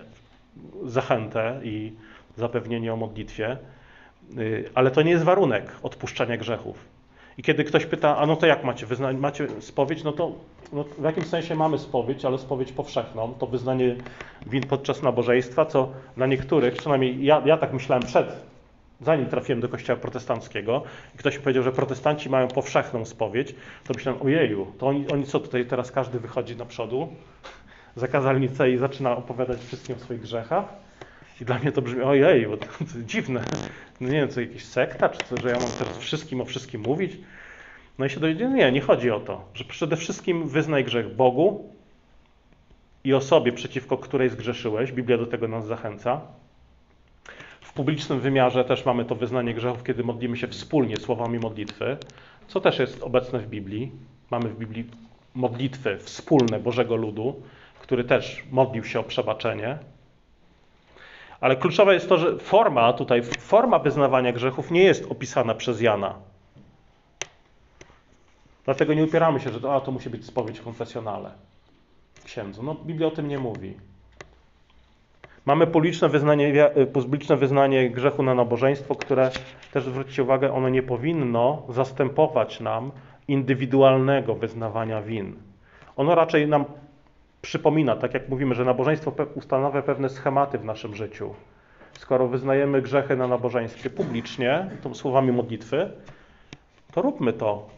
zachętę 0.84 1.60
i 1.64 1.94
zapewnienie 2.38 2.94
o 2.94 2.98
modlitwie. 2.98 3.58
Y, 4.38 4.70
ale 4.76 4.92
to 4.92 5.02
nie 5.02 5.12
jest 5.12 5.24
warunek 5.24 5.72
odpuszczania 5.84 6.38
grzechów. 6.38 6.96
I 7.38 7.44
kiedy 7.44 7.64
ktoś 7.64 7.86
pyta, 7.86 8.18
a 8.18 8.26
no 8.26 8.36
to 8.36 8.46
jak 8.46 8.64
macie, 8.64 8.86
wyznać, 8.86 9.18
macie 9.18 9.48
spowiedź, 9.60 10.04
no 10.04 10.12
to 10.12 10.32
no 10.74 10.84
w 10.84 11.04
jakimś 11.04 11.28
sensie 11.28 11.56
mamy 11.56 11.78
spowiedź, 11.78 12.26
ale 12.26 12.38
spowiedź 12.38 12.72
powszechną, 12.72 13.34
to 13.34 13.48
wyznanie 13.48 13.96
win 14.46 14.64
podczas 14.64 15.02
nabożeństwa, 15.02 15.66
co 15.66 15.92
dla 16.18 16.28
niektórych, 16.28 16.74
przynajmniej 16.74 17.26
ja, 17.26 17.42
ja 17.46 17.58
tak 17.58 17.74
myślałem 17.74 18.04
przed, 18.04 18.42
zanim 19.02 19.26
trafiłem 19.26 19.62
do 19.62 19.70
kościoła 19.70 20.00
protestanckiego 20.00 20.84
i 21.16 21.18
ktoś 21.18 21.38
mi 21.38 21.44
powiedział, 21.44 21.64
że 21.64 21.72
protestanci 21.72 22.30
mają 22.30 22.48
powszechną 22.48 23.06
spowiedź, 23.06 23.56
to 23.88 23.94
myślałem, 23.94 24.22
ojeju, 24.22 24.68
to 24.78 24.88
oni, 24.88 25.08
oni 25.12 25.26
co 25.26 25.40
tutaj 25.40 25.66
teraz 25.66 25.92
każdy 25.92 26.20
wychodzi 26.20 26.56
na 26.56 26.66
przodu 26.66 27.08
za 27.96 28.08
kazalnicę 28.08 28.72
i 28.72 28.78
zaczyna 28.78 29.18
opowiadać 29.18 29.60
wszystkim 29.60 29.96
o 29.96 30.00
swoich 30.00 30.22
grzechach. 30.22 30.66
I 31.42 31.46
dla 31.46 31.60
mnie 31.60 31.72
to 31.72 31.82
brzmi, 31.82 32.02
ojej, 32.02 32.48
bo 32.48 32.58
to, 32.58 32.66
to 32.66 33.02
dziwne. 33.06 33.44
No 34.02 34.10
nie 34.10 34.16
wiem, 34.16 34.30
co 34.30 34.42
jakieś 34.42 34.66
sekta, 34.66 35.10
czy 35.10 35.20
co, 35.30 35.42
że 35.42 35.50
ja 35.50 35.60
mam 35.60 35.70
teraz 35.80 35.98
wszystkim 35.98 36.42
o 36.42 36.46
wszystkim 36.46 36.82
mówić. 36.82 37.18
No 38.00 38.06
i 38.06 38.10
się 38.10 38.20
dowiedziałem, 38.20 38.56
nie, 38.56 38.72
nie 38.72 38.82
chodzi 38.82 39.12
o 39.12 39.20
to, 39.20 39.46
że 39.54 39.64
przede 39.64 39.98
wszystkim 39.98 40.48
wyznaj 40.48 40.84
grzech 40.84 41.16
Bogu 41.16 41.70
i 43.04 43.14
osobie, 43.14 43.52
przeciwko 43.52 43.98
której 43.98 44.30
zgrzeszyłeś. 44.30 44.92
Biblia 44.92 45.18
do 45.18 45.26
tego 45.26 45.48
nas 45.48 45.68
zachęca. 45.68 46.22
W 47.62 47.74
publicznym 47.74 48.20
wymiarze 48.20 48.66
też 48.66 48.86
mamy 48.86 49.06
to 49.06 49.16
wyznanie 49.16 49.54
grzechów, 49.54 49.84
kiedy 49.84 50.04
modlimy 50.04 50.38
się 50.38 50.48
wspólnie 50.48 50.98
słowami 50.98 51.40
modlitwy, 51.40 51.98
co 52.48 52.62
też 52.62 52.80
jest 52.80 53.04
obecne 53.04 53.40
w 53.40 53.48
Biblii. 53.48 53.92
Mamy 54.32 54.50
w 54.50 54.58
Biblii 54.58 54.86
modlitwy 55.36 55.98
wspólne 55.98 56.60
Bożego 56.60 56.96
Ludu, 56.96 57.42
który 57.80 58.04
też 58.04 58.44
modlił 58.52 58.84
się 58.84 59.00
o 59.00 59.04
przebaczenie. 59.04 59.78
Ale 61.46 61.56
kluczowe 61.56 61.94
jest 61.94 62.10
to, 62.10 62.18
że 62.18 62.38
forma 62.38 62.94
tutaj, 62.94 63.24
forma 63.24 63.80
wyznawania 63.80 64.34
grzechów 64.34 64.72
nie 64.72 64.84
jest 64.84 65.12
opisana 65.12 65.56
przez 65.56 65.82
Jana. 65.82 66.16
Dlatego 68.66 68.94
nie 68.94 69.04
upieramy 69.04 69.40
się, 69.40 69.50
że 69.50 69.62
to, 69.62 69.76
a, 69.76 69.82
to 69.82 69.92
musi 69.92 70.10
być 70.10 70.26
spowiedź 70.26 70.62
konfesjonale 70.62 71.32
księdzu. 72.24 72.64
No, 72.64 72.76
Biblia 72.76 73.08
o 73.08 73.12
tym 73.12 73.28
nie 73.28 73.40
mówi. 73.40 73.78
Mamy 75.46 75.68
publiczne 75.68 76.10
wyznanie, 76.10 76.70
publiczne 76.94 77.38
wyznanie 77.38 77.90
grzechu 77.90 78.24
na 78.24 78.36
nabożeństwo, 78.36 78.96
które 78.96 79.32
też 79.72 79.84
zwróćcie 79.84 80.24
uwagę, 80.24 80.54
ono 80.54 80.70
nie 80.70 80.84
powinno 80.84 81.64
zastępować 81.70 82.60
nam 82.60 82.92
indywidualnego 83.28 84.36
wyznawania 84.36 85.02
win. 85.02 85.36
Ono 85.96 86.16
raczej 86.16 86.48
nam 86.48 86.66
przypomina, 87.46 87.96
tak 87.96 88.14
jak 88.14 88.30
mówimy, 88.30 88.56
że 88.56 88.66
nabożeństwo 88.66 89.14
ustanawia 89.36 89.82
pewne 89.82 90.10
schematy 90.10 90.58
w 90.58 90.66
naszym 90.66 90.96
życiu. 90.96 91.36
Skoro 92.00 92.28
wyznajemy 92.28 92.82
grzechy 92.82 93.16
na 93.16 93.28
nabożeństwie 93.28 93.90
publicznie, 93.90 94.70
to 94.84 94.96
słowami 94.96 95.32
modlitwy, 95.32 95.92
to 96.94 97.02
róbmy 97.02 97.34
to 97.34 97.70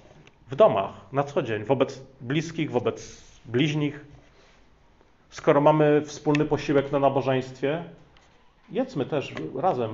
w 0.49 0.55
domach, 0.55 0.93
na 1.11 1.23
co 1.23 1.41
dzień, 1.41 1.63
wobec 1.63 2.03
bliskich, 2.21 2.71
wobec 2.71 3.21
bliźnich. 3.45 4.05
Skoro 5.29 5.61
mamy 5.61 6.01
wspólny 6.01 6.45
posiłek 6.45 6.91
na 6.91 6.99
nabożeństwie, 6.99 7.83
jedzmy 8.71 9.05
też 9.05 9.33
razem 9.55 9.91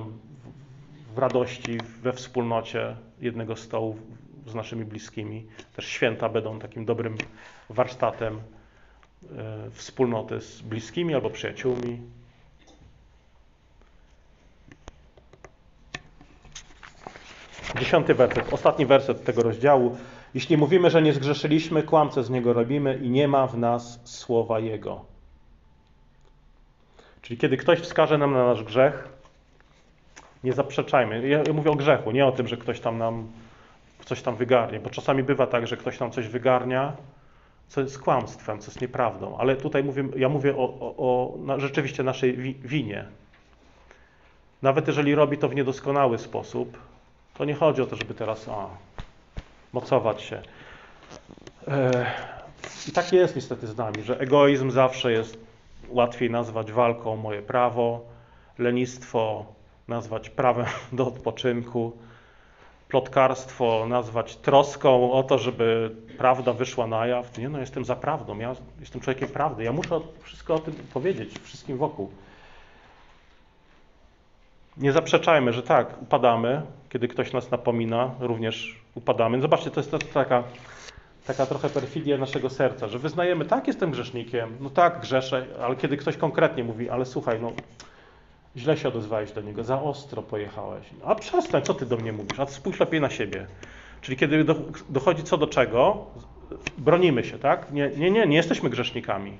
w 1.14 1.18
radości, 1.18 1.78
we 2.02 2.12
wspólnocie 2.12 2.96
jednego 3.20 3.56
stołu 3.56 3.98
z 4.46 4.54
naszymi 4.54 4.84
bliskimi. 4.84 5.46
Też 5.76 5.86
święta 5.86 6.28
będą 6.28 6.58
takim 6.58 6.84
dobrym 6.84 7.16
warsztatem 7.70 8.40
E, 9.38 9.70
wspólnoty 9.70 10.40
z 10.40 10.62
bliskimi 10.62 11.14
albo 11.14 11.30
przyjaciółmi. 11.30 12.00
Dziesiąty 17.78 18.14
werset, 18.14 18.52
ostatni 18.52 18.86
werset 18.86 19.24
tego 19.24 19.42
rozdziału. 19.42 19.96
Jeśli 20.34 20.56
mówimy, 20.56 20.90
że 20.90 21.02
nie 21.02 21.12
zgrzeszyliśmy, 21.12 21.82
kłamce 21.82 22.24
z 22.24 22.30
niego 22.30 22.52
robimy 22.52 22.98
i 23.02 23.10
nie 23.10 23.28
ma 23.28 23.46
w 23.46 23.58
nas 23.58 24.00
słowa 24.04 24.60
Jego. 24.60 25.04
Czyli 27.22 27.38
kiedy 27.38 27.56
ktoś 27.56 27.80
wskaże 27.80 28.18
nam 28.18 28.32
na 28.32 28.46
nasz 28.46 28.64
grzech, 28.64 29.08
nie 30.44 30.52
zaprzeczajmy. 30.52 31.28
Ja, 31.28 31.42
mówię 31.52 31.70
o 31.70 31.74
grzechu, 31.74 32.10
nie 32.10 32.26
o 32.26 32.32
tym, 32.32 32.48
że 32.48 32.56
ktoś 32.56 32.80
tam 32.80 32.98
nam 32.98 33.28
coś 34.04 34.22
tam 34.22 34.36
wygarnie, 34.36 34.80
bo 34.80 34.90
czasami 34.90 35.22
bywa 35.22 35.46
tak, 35.46 35.66
że 35.66 35.76
ktoś 35.76 35.98
tam 35.98 36.10
coś 36.10 36.28
wygarnia, 36.28 36.92
co 37.74 37.80
jest 37.80 37.98
kłamstwem, 37.98 38.58
co 38.58 38.66
jest 38.66 38.80
nieprawdą. 38.80 39.36
Ale 39.36 39.56
tutaj 39.56 39.84
mówię, 39.84 40.04
ja 40.16 40.28
mówię 40.28 40.56
o, 40.56 40.64
o, 40.80 40.94
o 40.96 41.38
rzeczywiście 41.58 42.02
naszej 42.02 42.36
winie. 42.60 43.04
Nawet 44.62 44.86
jeżeli 44.86 45.14
robi 45.14 45.38
to 45.38 45.48
w 45.48 45.54
niedoskonały 45.54 46.18
sposób, 46.18 46.78
to 47.34 47.44
nie 47.44 47.54
chodzi 47.54 47.82
o 47.82 47.86
to, 47.86 47.96
żeby 47.96 48.14
teraz 48.14 48.48
a, 48.48 48.66
mocować 49.72 50.22
się. 50.22 50.42
E, 51.68 52.06
I 52.88 52.92
tak 52.92 53.12
jest 53.12 53.36
niestety 53.36 53.66
z 53.66 53.76
nami, 53.76 54.02
że 54.02 54.18
egoizm 54.20 54.70
zawsze 54.70 55.12
jest 55.12 55.38
łatwiej 55.88 56.30
nazwać 56.30 56.72
walką 56.72 57.12
o 57.12 57.16
moje 57.16 57.42
prawo, 57.42 58.00
lenistwo 58.58 59.46
nazwać 59.88 60.30
prawem 60.30 60.66
do 60.92 61.06
odpoczynku, 61.06 61.92
plotkarstwo 62.94 63.86
nazwać 63.88 64.36
troską 64.36 65.12
o 65.12 65.22
to, 65.22 65.38
żeby 65.38 65.90
prawda 66.18 66.52
wyszła 66.52 66.86
na 66.86 67.06
jaw. 67.06 67.38
Nie 67.38 67.48
no, 67.48 67.58
jestem 67.58 67.84
za 67.84 67.96
prawdą, 67.96 68.38
ja 68.38 68.54
jestem 68.80 69.00
człowiekiem 69.00 69.28
prawdy, 69.28 69.64
ja 69.64 69.72
muszę 69.72 70.00
wszystko 70.22 70.54
o 70.54 70.58
tym 70.58 70.74
powiedzieć 70.74 71.38
wszystkim 71.42 71.76
wokół. 71.76 72.10
Nie 74.76 74.92
zaprzeczajmy, 74.92 75.52
że 75.52 75.62
tak, 75.62 76.02
upadamy, 76.02 76.62
kiedy 76.88 77.08
ktoś 77.08 77.32
nas 77.32 77.50
napomina, 77.50 78.10
również 78.20 78.80
upadamy. 78.94 79.40
Zobaczcie, 79.40 79.70
to 79.70 79.80
jest 79.80 80.12
taka, 80.12 80.42
taka 81.26 81.46
trochę 81.46 81.68
perfidia 81.70 82.18
naszego 82.18 82.50
serca, 82.50 82.88
że 82.88 82.98
wyznajemy, 82.98 83.44
tak, 83.44 83.66
jestem 83.66 83.90
grzesznikiem, 83.90 84.56
no 84.60 84.70
tak, 84.70 85.00
grzeszę, 85.00 85.46
ale 85.62 85.76
kiedy 85.76 85.96
ktoś 85.96 86.16
konkretnie 86.16 86.64
mówi, 86.64 86.90
ale 86.90 87.04
słuchaj, 87.06 87.40
no 87.42 87.52
źle 88.56 88.76
się 88.76 88.88
odezwałeś 88.88 89.32
do 89.32 89.40
niego, 89.40 89.64
za 89.64 89.82
ostro 89.82 90.22
pojechałeś. 90.22 90.86
A 91.04 91.14
przestań, 91.14 91.62
co 91.62 91.74
ty 91.74 91.86
do 91.86 91.96
mnie 91.96 92.12
mówisz? 92.12 92.40
A 92.40 92.46
spójrz 92.46 92.80
lepiej 92.80 93.00
na 93.00 93.10
siebie. 93.10 93.46
Czyli 94.00 94.16
kiedy 94.16 94.44
do, 94.44 94.56
dochodzi 94.88 95.22
co 95.22 95.38
do 95.38 95.46
czego, 95.46 96.06
bronimy 96.78 97.24
się, 97.24 97.38
tak? 97.38 97.72
Nie, 97.72 97.90
nie, 97.96 98.10
nie, 98.10 98.26
nie 98.26 98.36
jesteśmy 98.36 98.70
grzesznikami. 98.70 99.32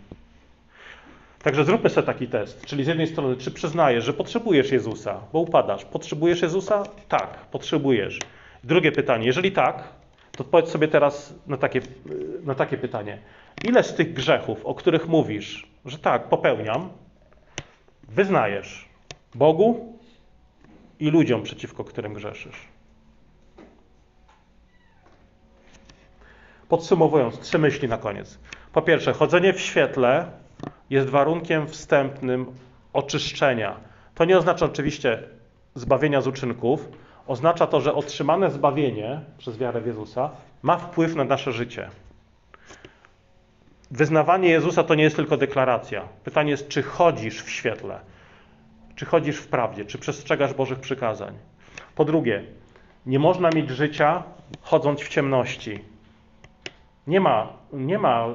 Także 1.43 1.65
zróbmy 1.65 1.91
sobie 1.91 2.07
taki 2.07 2.29
test. 2.29 2.67
Czyli 2.67 2.85
z 2.85 2.87
jednej 2.87 3.07
strony, 3.07 3.37
czy 3.37 3.51
przyznajesz, 3.51 4.05
że 4.05 4.13
potrzebujesz 4.13 4.73
Jezusa, 4.73 5.21
bo 5.33 5.39
upadasz. 5.39 5.85
Potrzebujesz 5.85 6.43
Jezusa? 6.43 6.83
Tak, 7.09 7.37
potrzebujesz. 7.51 8.19
Drugie 8.65 8.93
pytanie, 8.93 9.27
jeżeli 9.27 9.53
tak, 9.53 9.89
to 10.33 10.45
odpowiedz 10.45 10.71
sobie 10.71 10.89
teraz 10.89 11.35
na 11.47 11.57
takie, 11.57 11.81
na 12.45 12.55
takie 12.55 12.79
pytanie. 12.79 13.19
Ile 13.65 13.83
z 13.83 13.95
tych 13.95 14.13
grzechów, 14.13 14.67
o 14.67 14.75
których 14.75 15.09
mówisz, 15.09 15.67
że 15.87 15.99
tak, 15.99 16.29
popełniam, 16.29 16.89
wyznajesz 18.09 18.89
Bogu 19.35 19.99
i 21.01 21.11
ludziom, 21.11 21.43
przeciwko 21.43 21.85
którym 21.85 22.15
grzeszysz? 22.15 22.69
Podsumowując, 26.69 27.39
trzy 27.39 27.59
myśli 27.59 27.89
na 27.89 27.99
koniec. 27.99 28.39
Po 28.73 28.83
pierwsze, 28.83 29.13
chodzenie 29.13 29.53
w 29.53 29.61
świetle 29.61 30.27
jest 30.91 31.09
warunkiem 31.09 31.69
wstępnym 31.69 32.47
oczyszczenia. 32.93 33.77
To 34.15 34.25
nie 34.25 34.39
oznacza 34.39 34.67
oczywiście 34.67 35.23
zbawienia 35.75 36.21
z 36.21 36.27
uczynków. 36.27 36.89
Oznacza 37.27 37.67
to, 37.67 37.81
że 37.81 37.95
otrzymane 37.95 38.51
zbawienie 38.51 39.21
przez 39.39 39.59
wiarę 39.59 39.81
w 39.81 39.87
Jezusa 39.87 40.31
ma 40.63 40.77
wpływ 40.77 41.15
na 41.15 41.25
nasze 41.25 41.53
życie. 41.53 41.91
Wyznawanie 43.91 44.49
Jezusa 44.49 44.85
to 44.85 44.95
nie 44.95 45.03
jest 45.03 45.17
tylko 45.17 45.37
deklaracja. 45.37 46.09
Pytanie 46.25 46.51
jest, 46.51 46.69
czy 46.69 46.83
chodzisz 46.83 47.43
w 47.43 47.51
świetle, 47.51 48.01
czy 48.97 49.07
chodzisz 49.07 49.37
w 49.37 49.49
prawdzie, 49.49 49.85
czy 49.85 49.99
przestrzegasz 49.99 50.55
Bożych 50.55 50.81
przykazań. 50.81 51.35
Po 51.95 52.05
drugie, 52.05 52.45
nie 53.07 53.19
można 53.19 53.51
mieć 53.51 53.71
życia 53.71 54.23
chodząc 54.63 55.01
w 55.01 55.09
ciemności. 55.09 55.79
Nie 57.07 57.21
ma, 57.21 57.53
nie 57.73 57.99
ma, 57.99 58.27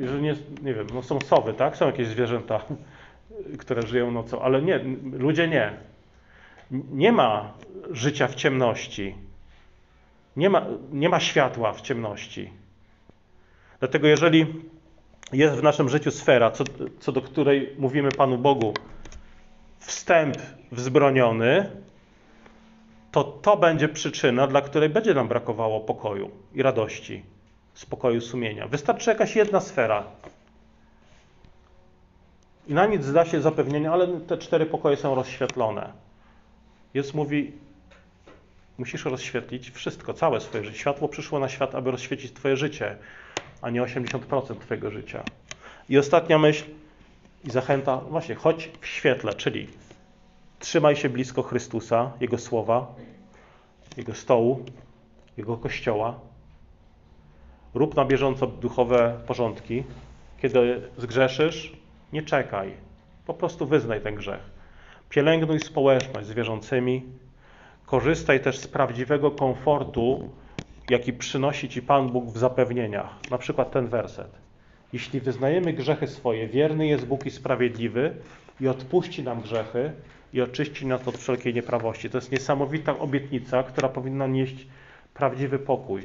że 0.00 0.20
nie, 0.20 0.36
nie 0.62 0.74
wiem, 0.74 0.86
no 0.94 1.02
są 1.02 1.20
sowy, 1.20 1.54
tak? 1.54 1.76
Są 1.76 1.86
jakieś 1.86 2.06
zwierzęta, 2.06 2.60
które 3.58 3.82
żyją 3.82 4.10
nocą, 4.10 4.42
ale 4.42 4.62
nie, 4.62 4.80
ludzie 5.12 5.48
nie. 5.48 5.72
Nie 6.70 7.12
ma 7.12 7.52
życia 7.90 8.28
w 8.28 8.34
ciemności. 8.34 9.14
Nie 10.36 10.50
ma, 10.50 10.66
nie 10.92 11.08
ma 11.08 11.20
światła 11.20 11.72
w 11.72 11.80
ciemności. 11.80 12.50
Dlatego 13.78 14.06
jeżeli 14.06 14.46
jest 15.32 15.56
w 15.56 15.62
naszym 15.62 15.88
życiu 15.88 16.10
sfera, 16.10 16.50
co, 16.50 16.64
co 17.00 17.12
do 17.12 17.22
której 17.22 17.74
mówimy 17.78 18.08
Panu 18.12 18.38
Bogu, 18.38 18.74
wstęp 19.78 20.36
wzbroniony, 20.72 21.70
to 23.12 23.24
to 23.24 23.56
będzie 23.56 23.88
przyczyna, 23.88 24.46
dla 24.46 24.60
której 24.60 24.88
będzie 24.88 25.14
nam 25.14 25.28
brakowało 25.28 25.80
pokoju 25.80 26.30
i 26.54 26.62
radości 26.62 27.22
spokoju 27.74 28.20
sumienia. 28.20 28.68
Wystarczy 28.68 29.10
jakaś 29.10 29.36
jedna 29.36 29.60
sfera. 29.60 30.04
I 32.66 32.74
na 32.74 32.86
nic 32.86 33.04
zda 33.04 33.24
się 33.24 33.40
zapewnienie, 33.40 33.90
ale 33.90 34.20
te 34.20 34.38
cztery 34.38 34.66
pokoje 34.66 34.96
są 34.96 35.14
rozświetlone. 35.14 35.92
Jezus 36.94 37.14
mówi, 37.14 37.52
musisz 38.78 39.04
rozświetlić 39.04 39.70
wszystko, 39.70 40.14
całe 40.14 40.40
swoje 40.40 40.64
życie. 40.64 40.78
Światło 40.78 41.08
przyszło 41.08 41.38
na 41.38 41.48
świat, 41.48 41.74
aby 41.74 41.90
rozświecić 41.90 42.32
Twoje 42.32 42.56
życie, 42.56 42.96
a 43.62 43.70
nie 43.70 43.82
80% 43.82 44.58
Twojego 44.58 44.90
życia. 44.90 45.22
I 45.88 45.98
ostatnia 45.98 46.38
myśl 46.38 46.64
i 47.46 47.50
zachęta, 47.50 47.96
właśnie, 47.96 48.34
chodź 48.34 48.70
w 48.80 48.86
świetle, 48.86 49.34
czyli 49.34 49.68
trzymaj 50.58 50.96
się 50.96 51.08
blisko 51.08 51.42
Chrystusa, 51.42 52.12
Jego 52.20 52.38
słowa, 52.38 52.94
Jego 53.96 54.14
stołu, 54.14 54.64
Jego 55.36 55.56
kościoła, 55.56 56.20
Rób 57.76 57.96
na 57.96 58.04
bieżąco 58.04 58.46
duchowe 58.46 59.20
porządki. 59.26 59.84
Kiedy 60.42 60.80
zgrzeszysz, 60.98 61.76
nie 62.12 62.22
czekaj. 62.22 62.72
Po 63.26 63.34
prostu 63.34 63.66
wyznaj 63.66 64.00
ten 64.00 64.14
grzech. 64.14 64.40
Pielęgnuj 65.08 65.60
społeczność 65.60 66.26
z 66.26 66.32
wierzącymi. 66.32 67.02
Korzystaj 67.86 68.40
też 68.40 68.58
z 68.58 68.68
prawdziwego 68.68 69.30
komfortu, 69.30 70.30
jaki 70.90 71.12
przynosi 71.12 71.68
Ci 71.68 71.82
Pan 71.82 72.08
Bóg 72.08 72.26
w 72.26 72.38
zapewnieniach. 72.38 73.30
Na 73.30 73.38
przykład 73.38 73.70
ten 73.70 73.86
werset. 73.86 74.45
Jeśli 74.92 75.20
wyznajemy 75.20 75.72
grzechy 75.72 76.06
swoje, 76.06 76.48
wierny 76.48 76.86
jest 76.86 77.06
Bóg 77.06 77.26
i 77.26 77.30
sprawiedliwy 77.30 78.14
i 78.60 78.68
odpuści 78.68 79.22
nam 79.22 79.40
grzechy 79.40 79.92
i 80.32 80.40
oczyści 80.40 80.86
nas 80.86 81.08
od 81.08 81.18
wszelkiej 81.18 81.54
nieprawości. 81.54 82.10
To 82.10 82.18
jest 82.18 82.32
niesamowita 82.32 82.98
obietnica, 82.98 83.62
która 83.62 83.88
powinna 83.88 84.26
nieść 84.26 84.66
prawdziwy 85.14 85.58
pokój. 85.58 86.02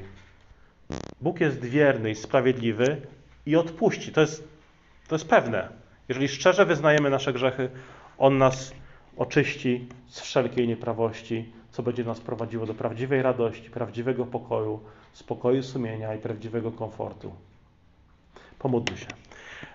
Bóg 1.22 1.42
jest 1.42 1.66
wierny 1.66 2.12
i 2.12 2.16
sprawiedliwy 2.16 3.02
i 3.46 3.56
odpuści. 3.56 4.12
To 4.12 4.22
jest, 4.22 4.48
to 5.08 5.16
jest 5.16 5.28
pewne. 5.28 5.70
Jeżeli 6.10 6.28
szczerze 6.28 6.66
wyznajemy 6.66 7.10
nasze 7.10 7.34
grzechy, 7.34 7.70
On 8.18 8.38
nas 8.38 8.74
oczyści 9.18 9.88
z 10.08 10.22
wszelkiej 10.22 10.68
nieprawości, 10.68 11.52
co 11.72 11.84
będzie 11.84 12.04
nas 12.04 12.20
prowadziło 12.20 12.66
do 12.66 12.74
prawdziwej 12.74 13.22
radości, 13.22 13.70
prawdziwego 13.70 14.26
pokoju, 14.26 14.80
spokoju 15.14 15.64
sumienia 15.64 16.16
i 16.16 16.20
prawdziwego 16.20 16.72
komfortu. 16.72 17.34
Pomódlmy 18.62 18.98
się. 18.98 19.08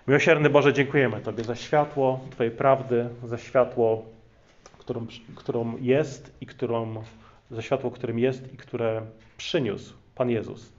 Miłosierny 0.07 0.49
Boże, 0.49 0.73
dziękujemy 0.73 1.21
Tobie 1.21 1.43
za 1.43 1.55
światło 1.55 2.19
Twojej 2.31 2.51
prawdy, 2.51 3.09
za 3.23 3.37
światło, 3.37 4.05
którą, 4.77 5.07
którą 5.35 5.77
jest 5.77 6.35
i 6.41 6.45
którą, 6.45 7.03
za 7.51 7.61
światło, 7.61 7.91
którym 7.91 8.19
jest 8.19 8.53
i 8.53 8.57
które 8.57 9.01
przyniósł 9.37 9.93
Pan 10.15 10.29
Jezus. 10.29 10.73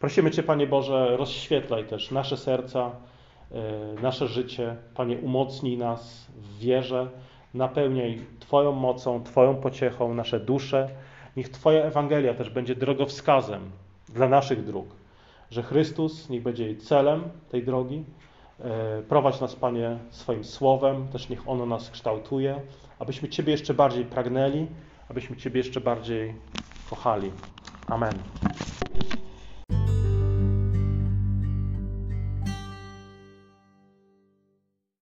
Prosimy 0.00 0.30
Cię, 0.30 0.42
Panie 0.42 0.66
Boże, 0.66 1.16
rozświetlaj 1.16 1.84
też 1.84 2.10
nasze 2.10 2.36
serca, 2.36 2.90
e, 3.52 4.02
nasze 4.02 4.28
życie. 4.28 4.76
Panie, 4.94 5.18
umocnij 5.18 5.78
nas 5.78 6.26
w 6.36 6.58
wierze, 6.58 7.08
napełniaj 7.54 8.20
Twoją 8.40 8.72
mocą, 8.72 9.24
Twoją 9.24 9.56
pociechą 9.56 10.14
nasze 10.14 10.40
dusze. 10.40 10.88
Niech 11.36 11.48
Twoja 11.48 11.84
Ewangelia 11.84 12.34
też 12.34 12.50
będzie 12.50 12.74
drogowskazem 12.74 13.70
dla 14.08 14.28
naszych 14.28 14.64
dróg, 14.64 14.86
że 15.50 15.62
Chrystus 15.62 16.28
niech 16.28 16.42
będzie 16.42 16.64
jej 16.64 16.76
celem 16.76 17.22
tej 17.50 17.64
drogi. 17.64 18.04
E, 18.60 19.02
prowadź 19.02 19.40
nas, 19.40 19.56
Panie, 19.56 19.98
swoim 20.10 20.44
słowem, 20.44 21.08
też 21.08 21.28
niech 21.28 21.48
ono 21.48 21.66
nas 21.66 21.90
kształtuje, 21.90 22.60
abyśmy 22.98 23.28
Ciebie 23.28 23.52
jeszcze 23.52 23.74
bardziej 23.74 24.04
pragnęli, 24.04 24.66
abyśmy 25.08 25.36
Ciebie 25.36 25.58
jeszcze 25.58 25.80
bardziej 25.80 26.34
kochali. 26.90 27.32
Amen. 27.86 28.14